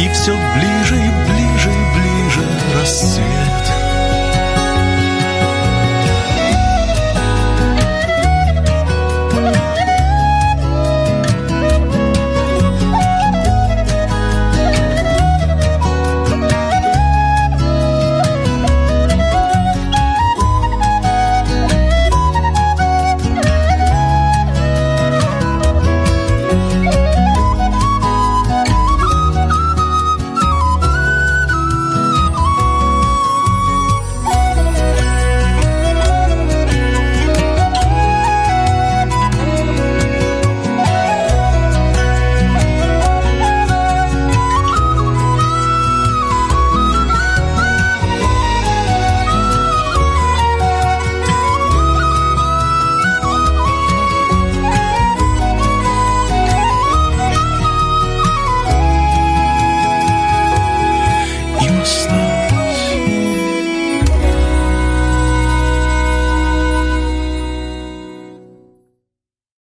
И 0.00 0.08
все 0.12 0.36
ближе 0.54 0.75